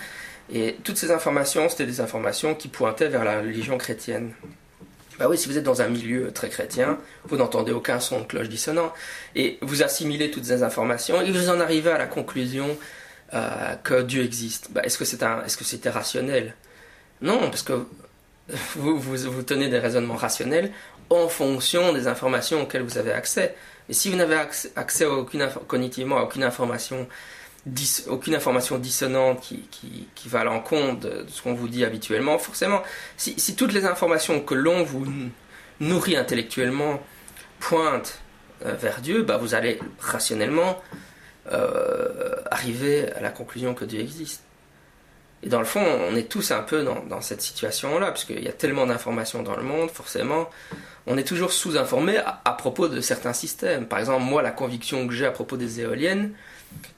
et 0.54 0.78
toutes 0.84 0.98
ces 0.98 1.12
informations, 1.12 1.70
c'était 1.70 1.86
des 1.86 2.02
informations 2.02 2.54
qui 2.54 2.68
pointaient 2.68 3.08
vers 3.08 3.24
la 3.24 3.40
religion 3.40 3.78
chrétienne. 3.78 4.34
Bah 5.18 5.28
oui, 5.30 5.38
si 5.38 5.48
vous 5.48 5.58
êtes 5.58 5.64
dans 5.64 5.82
un 5.82 5.88
milieu 5.88 6.32
très 6.32 6.50
chrétien, 6.50 6.98
vous 7.26 7.38
n'entendez 7.38 7.72
aucun 7.72 8.00
son 8.00 8.22
de 8.22 8.26
cloche 8.26 8.50
dissonant, 8.50 8.94
et 9.36 9.58
vous 9.62 9.84
assimilez 9.84 10.32
toutes 10.32 10.46
ces 10.46 10.64
informations, 10.64 11.22
et 11.22 11.32
vous 11.32 11.50
en 11.50 11.60
arrivez 11.60 11.92
à 11.92 11.98
la 11.98 12.08
conclusion 12.08 12.78
euh, 13.34 13.76
que 13.84 14.02
Dieu 14.02 14.24
existe. 14.24 14.72
Bah, 14.72 14.82
est-ce 14.84 14.98
que 14.98 15.56
que 15.56 15.64
c'était 15.64 15.90
rationnel? 15.90 16.54
Non, 17.22 17.50
parce 17.50 17.64
que 17.64 17.86
vous, 18.76 19.00
vous, 19.00 19.44
tenez 19.44 19.70
des 19.70 19.80
raisonnements 19.80 20.16
rationnels 20.16 20.72
en 21.10 21.28
fonction 21.28 21.94
des 21.94 22.08
informations 22.08 22.64
auxquelles 22.64 22.84
vous 22.84 22.98
avez 22.98 23.12
accès. 23.12 23.56
Et 23.90 23.94
si 23.94 24.10
vous 24.10 24.18
n'avez 24.18 24.36
accès, 24.36 25.06
cognitivement 25.68 26.18
à 26.18 26.24
aucune 26.24 26.44
information 26.44 27.08
aucune 28.10 28.36
information 28.36 28.78
dissonante 28.78 29.42
qui, 29.42 29.68
qui, 30.14 30.30
va 30.30 30.42
à 30.42 30.44
l'encontre 30.44 31.00
de, 31.02 31.26
ce 31.28 31.42
qu'on 31.42 31.54
vous 31.54 31.68
dit 31.68 31.84
habituellement, 31.84 32.38
forcément, 32.38 32.84
si, 33.18 33.56
toutes 33.56 33.74
les 33.74 33.86
informations 33.86 34.40
que 34.40 34.54
l'on 34.54 34.84
vous 34.84 35.06
nourrit 35.80 36.16
intellectuellement 36.16 37.02
pointent 37.60 38.20
euh, 38.66 38.74
vers 38.74 39.02
Dieu, 39.02 39.24
bah 39.24 39.38
vous 39.38 39.56
allez 39.56 39.80
rationnellement 40.00 40.82
euh, 41.52 42.36
arriver 42.52 43.12
à 43.14 43.22
la 43.22 43.30
conclusion 43.30 43.74
que 43.74 43.86
Dieu 43.86 44.00
existe. 44.00 44.44
Et 45.44 45.50
dans 45.50 45.60
le 45.60 45.66
fond, 45.66 45.84
on 45.84 46.16
est 46.16 46.30
tous 46.30 46.52
un 46.52 46.62
peu 46.62 46.84
dans, 46.84 47.04
dans 47.04 47.22
cette 47.22 47.42
situation-là, 47.42 48.08
parce 48.08 48.26
qu'il 48.26 48.44
y 48.44 48.48
a 48.48 48.54
tellement 48.54 48.86
d'informations 48.86 49.44
dans 49.44 49.56
le 49.56 49.64
monde, 49.64 49.92
forcément, 49.92 50.50
on 51.08 51.18
est 51.18 51.24
toujours 51.24 51.52
sous-informé 51.52 52.18
à, 52.18 52.52
propos 52.54 52.88
de 52.88 53.00
certains 53.00 53.34
systèmes. 53.34 53.88
Par 53.88 54.00
exemple, 54.00 54.24
moi, 54.24 54.42
la 54.42 54.52
conviction 54.52 55.08
que 55.08 55.14
j'ai 55.14 55.26
à 55.26 55.32
propos 55.32 55.56
des 55.56 55.82
éoliennes, 55.82 56.32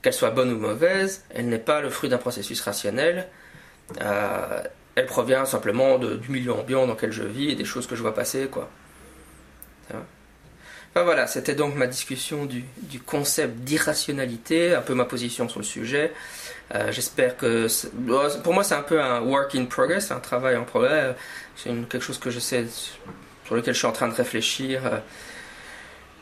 qu'elle 0.01 0.13
soit 0.13 0.31
bonne 0.31 0.51
ou 0.51 0.57
mauvaise, 0.57 1.23
elle 1.29 1.47
n'est 1.49 1.59
pas 1.59 1.81
le 1.81 1.89
fruit 1.89 2.09
d'un 2.09 2.17
processus 2.17 2.61
rationnel. 2.61 3.27
Euh, 4.01 4.61
elle 4.95 5.05
provient 5.05 5.45
simplement 5.45 5.97
du 5.99 6.29
milieu 6.29 6.53
ambiant 6.53 6.87
dans 6.87 6.93
lequel 6.93 7.11
je 7.11 7.23
vis 7.23 7.51
et 7.51 7.55
des 7.55 7.65
choses 7.65 7.87
que 7.87 7.95
je 7.95 8.01
vois 8.01 8.15
passer, 8.15 8.47
quoi. 8.47 8.69
Enfin 10.97 11.03
voilà, 11.03 11.27
c'était 11.27 11.53
donc 11.53 11.75
ma 11.75 11.85
discussion 11.85 12.45
du, 12.47 12.63
concept 13.05 13.57
d'irrationalité, 13.57 14.73
un 14.73 14.81
peu 14.81 14.95
ma 14.95 15.05
position 15.05 15.47
sur 15.47 15.59
le 15.59 15.65
sujet. 15.65 16.11
Euh, 16.73 16.91
j'espère 16.91 17.37
que... 17.37 17.67
Pour 18.41 18.53
moi, 18.55 18.63
c'est 18.63 18.73
un 18.73 18.81
peu 18.81 18.99
un 18.99 19.21
work 19.21 19.53
in 19.53 19.65
progress, 19.65 20.09
un 20.09 20.19
travail 20.19 20.55
en 20.55 20.63
progrès. 20.63 21.15
C'est 21.55 21.69
quelque 21.87 22.01
chose 22.01 22.17
que 22.17 22.31
je 22.31 22.39
sais, 22.39 22.65
sur 23.45 23.55
lequel 23.55 23.75
je 23.75 23.77
suis 23.77 23.87
en 23.87 23.91
train 23.91 24.07
de 24.07 24.15
réfléchir. 24.15 24.87
Euh, 24.87 24.97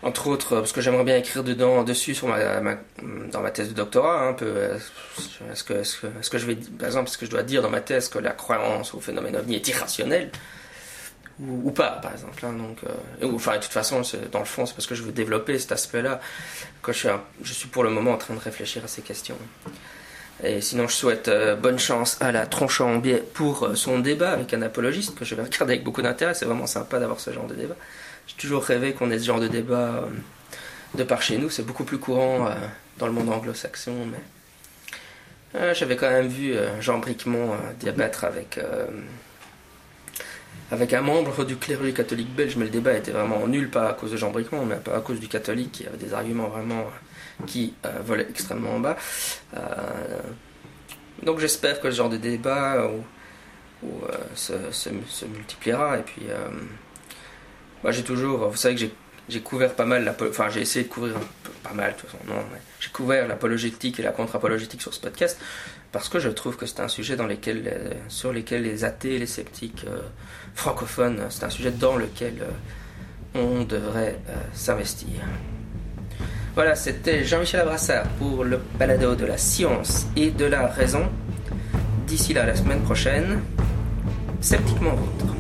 entre 0.06 0.28
autres, 0.28 0.58
parce 0.58 0.72
que 0.72 0.82
j'aimerais 0.82 1.04
bien 1.04 1.18
écrire 1.18 1.44
dedans, 1.44 1.84
dessus 1.84 2.16
dans 2.22 3.42
ma 3.42 3.52
thèse 3.52 3.70
de 3.70 3.74
doctorat, 3.74 4.28
un 4.28 4.34
peu. 4.34 4.54
Est-ce 5.52 5.64
que, 5.64 5.74
est-ce 5.74 5.98
que, 6.00 6.08
est-ce 6.20 6.30
que 6.30 6.38
je 6.38 6.46
vais, 6.46 6.56
par 6.56 6.86
exemple, 6.86 7.10
que 7.10 7.26
je 7.26 7.32
dois 7.32 7.42
dire 7.42 7.64
dans 7.64 7.72
ma 7.72 7.82
thèse 7.82 8.08
que 8.08 8.20
la 8.20 8.32
croyance 8.32 8.94
au 8.94 9.00
phénomène 9.00 9.36
ovni 9.36 9.56
est 9.56 9.68
irrationnelle? 9.68 10.30
Ou, 11.40 11.72
pas, 11.72 12.00
par 12.04 12.14
exemple. 12.14 12.46
Hein, 12.46 12.54
donc, 12.54 12.78
euh, 12.84 13.34
enfin, 13.34 13.58
de 13.58 13.64
toute 13.64 13.72
façon, 13.72 14.04
dans 14.32 14.40
le 14.40 14.46
fond, 14.46 14.68
c'est 14.68 14.76
parce 14.76 14.86
que 14.86 14.96
je 14.96 15.02
veux 15.02 15.12
développer 15.12 15.58
cet 15.58 15.72
aspect-là 15.72 16.22
que 16.84 16.94
je 16.94 17.10
suis, 17.44 17.68
pour 17.68 17.84
le 17.84 17.90
moment 17.90 18.12
en 18.12 18.18
train 18.18 18.36
de 18.36 18.40
réfléchir 18.40 18.84
à 18.86 18.88
ces 18.88 19.02
questions. 19.02 19.38
Et 20.44 20.62
sinon, 20.62 20.88
je 20.88 20.94
souhaite 20.94 21.30
euh, 21.30 21.56
bonne 21.56 21.80
chance 21.80 22.22
à 22.22 22.32
la 22.32 22.46
tronche 22.46 22.80
en 22.80 22.98
biais 22.98 23.24
pour 23.34 23.64
euh, 23.64 23.76
son 23.76 24.00
débat 24.00 24.32
avec 24.32 24.54
un 24.54 24.62
apologiste 24.62 25.16
que 25.16 25.26
je 25.26 25.34
vais 25.34 25.42
regarder 25.42 25.74
avec 25.74 25.84
beaucoup 25.84 26.04
d'intérêt. 26.04 26.36
C'est 26.36 26.46
vraiment 26.46 26.68
sympa 26.68 27.00
d'avoir 27.00 27.20
ce 27.20 27.32
genre 27.32 27.48
de 27.48 27.56
débat. 27.56 27.76
J'ai 28.28 28.36
toujours 28.38 28.64
rêvé 28.64 28.94
qu'on 28.94 29.12
ait 29.12 29.20
ce 29.20 29.26
genre 29.26 29.40
de 29.40 29.48
débat 29.48 30.04
euh, 30.04 30.08
de 30.96 31.04
par 31.04 31.22
chez 31.22 31.38
nous. 31.38 31.50
C'est 31.50 31.66
beaucoup 31.66 31.84
plus 31.84 32.00
courant 32.00 32.48
euh, 32.48 32.54
dans 32.98 33.08
le 33.08 33.14
monde 33.14 33.30
anglo-saxon. 33.30 34.08
Mais 34.12 35.60
euh, 35.60 35.74
j'avais 35.74 35.96
quand 35.96 36.10
même 36.10 36.28
vu 36.28 36.56
Jean 36.82 36.98
Bricmont 36.98 37.56
débattre 37.80 38.24
avec, 38.24 38.60
avec 40.72 40.94
un 40.94 41.02
membre 41.02 41.46
du 41.46 41.56
clergé 41.56 41.94
catholique 41.94 42.34
belge. 42.36 42.56
Mais 42.56 42.66
le 42.66 42.72
débat 42.72 42.94
était 42.94 43.12
vraiment 43.12 43.46
nul, 43.48 43.70
pas 43.70 43.90
à 43.90 43.94
cause 43.94 44.12
de 44.12 44.18
Jean 44.18 44.32
Bricmont, 44.32 44.66
mais 44.66 44.76
à 44.94 45.00
cause 45.02 45.20
du 45.20 45.28
catholique 45.28 45.72
qui 45.72 45.88
avait 45.88 45.98
des 45.98 46.14
arguments 46.14 46.48
vraiment 46.48 46.86
qui 47.46 47.74
volaient 48.06 48.28
extrêmement 48.30 48.80
bas. 48.80 48.98
donc 51.22 51.40
j'espère 51.40 51.80
que 51.80 51.92
ce 51.92 51.98
genre 51.98 52.10
de 52.10 52.18
débat 52.18 52.90
se, 54.36 54.54
se, 54.72 55.26
multipliera. 55.26 56.00
Et 56.00 56.02
puis 56.02 56.24
moi, 57.84 57.92
j'ai 57.92 58.04
toujours, 58.04 58.50
vous 58.50 58.58
savez 58.58 58.76
que 58.76 58.92
j'ai 59.30 59.42
couvert 59.42 59.74
pas 59.74 59.86
mal, 59.86 60.14
enfin 60.30 60.50
j'ai 60.50 60.62
essayé 60.62 60.86
de 60.86 60.90
couvrir 60.90 61.16
peu, 61.44 61.52
pas 61.64 61.74
mal, 61.74 61.94
de 61.94 62.00
toute 62.00 62.10
façon, 62.10 62.24
non, 62.28 62.42
j'ai 62.80 62.90
couvert 62.90 63.28
l'apologétique 63.28 64.00
et 64.00 64.04
la 64.04 64.12
contre-apologétique 64.12 64.82
sur 64.82 64.94
ce 64.94 65.00
podcast 65.00 65.40
parce 65.96 66.10
que 66.10 66.20
je 66.20 66.28
trouve 66.28 66.58
que 66.58 66.66
c'est 66.66 66.82
un 66.82 66.90
sujet 66.90 67.16
euh, 67.18 67.94
sur 68.10 68.34
lequel 68.34 68.64
les 68.64 68.84
athées 68.84 69.18
les 69.18 69.26
sceptiques 69.26 69.86
euh, 69.88 70.02
francophones, 70.54 71.22
c'est 71.30 71.46
un 71.46 71.50
sujet 71.50 71.72
dans 71.72 71.96
lequel 71.96 72.34
euh, 72.42 72.52
on 73.34 73.64
devrait 73.64 74.20
s'investir. 74.54 75.22
Voilà, 76.54 76.76
c'était 76.76 77.24
Jean-Michel 77.24 77.62
Abrassard 77.62 78.08
pour 78.20 78.44
le 78.44 78.60
balado 78.78 79.16
de 79.16 79.26
la 79.26 79.38
science 79.38 80.08
et 80.16 80.32
de 80.32 80.46
la 80.46 80.68
raison. 80.68 81.10
D'ici 82.08 82.34
là, 82.34 82.46
la 82.46 82.56
semaine 82.56 82.82
prochaine, 82.82 83.42
sceptiquement 84.42 84.96
vôtre. 84.96 85.35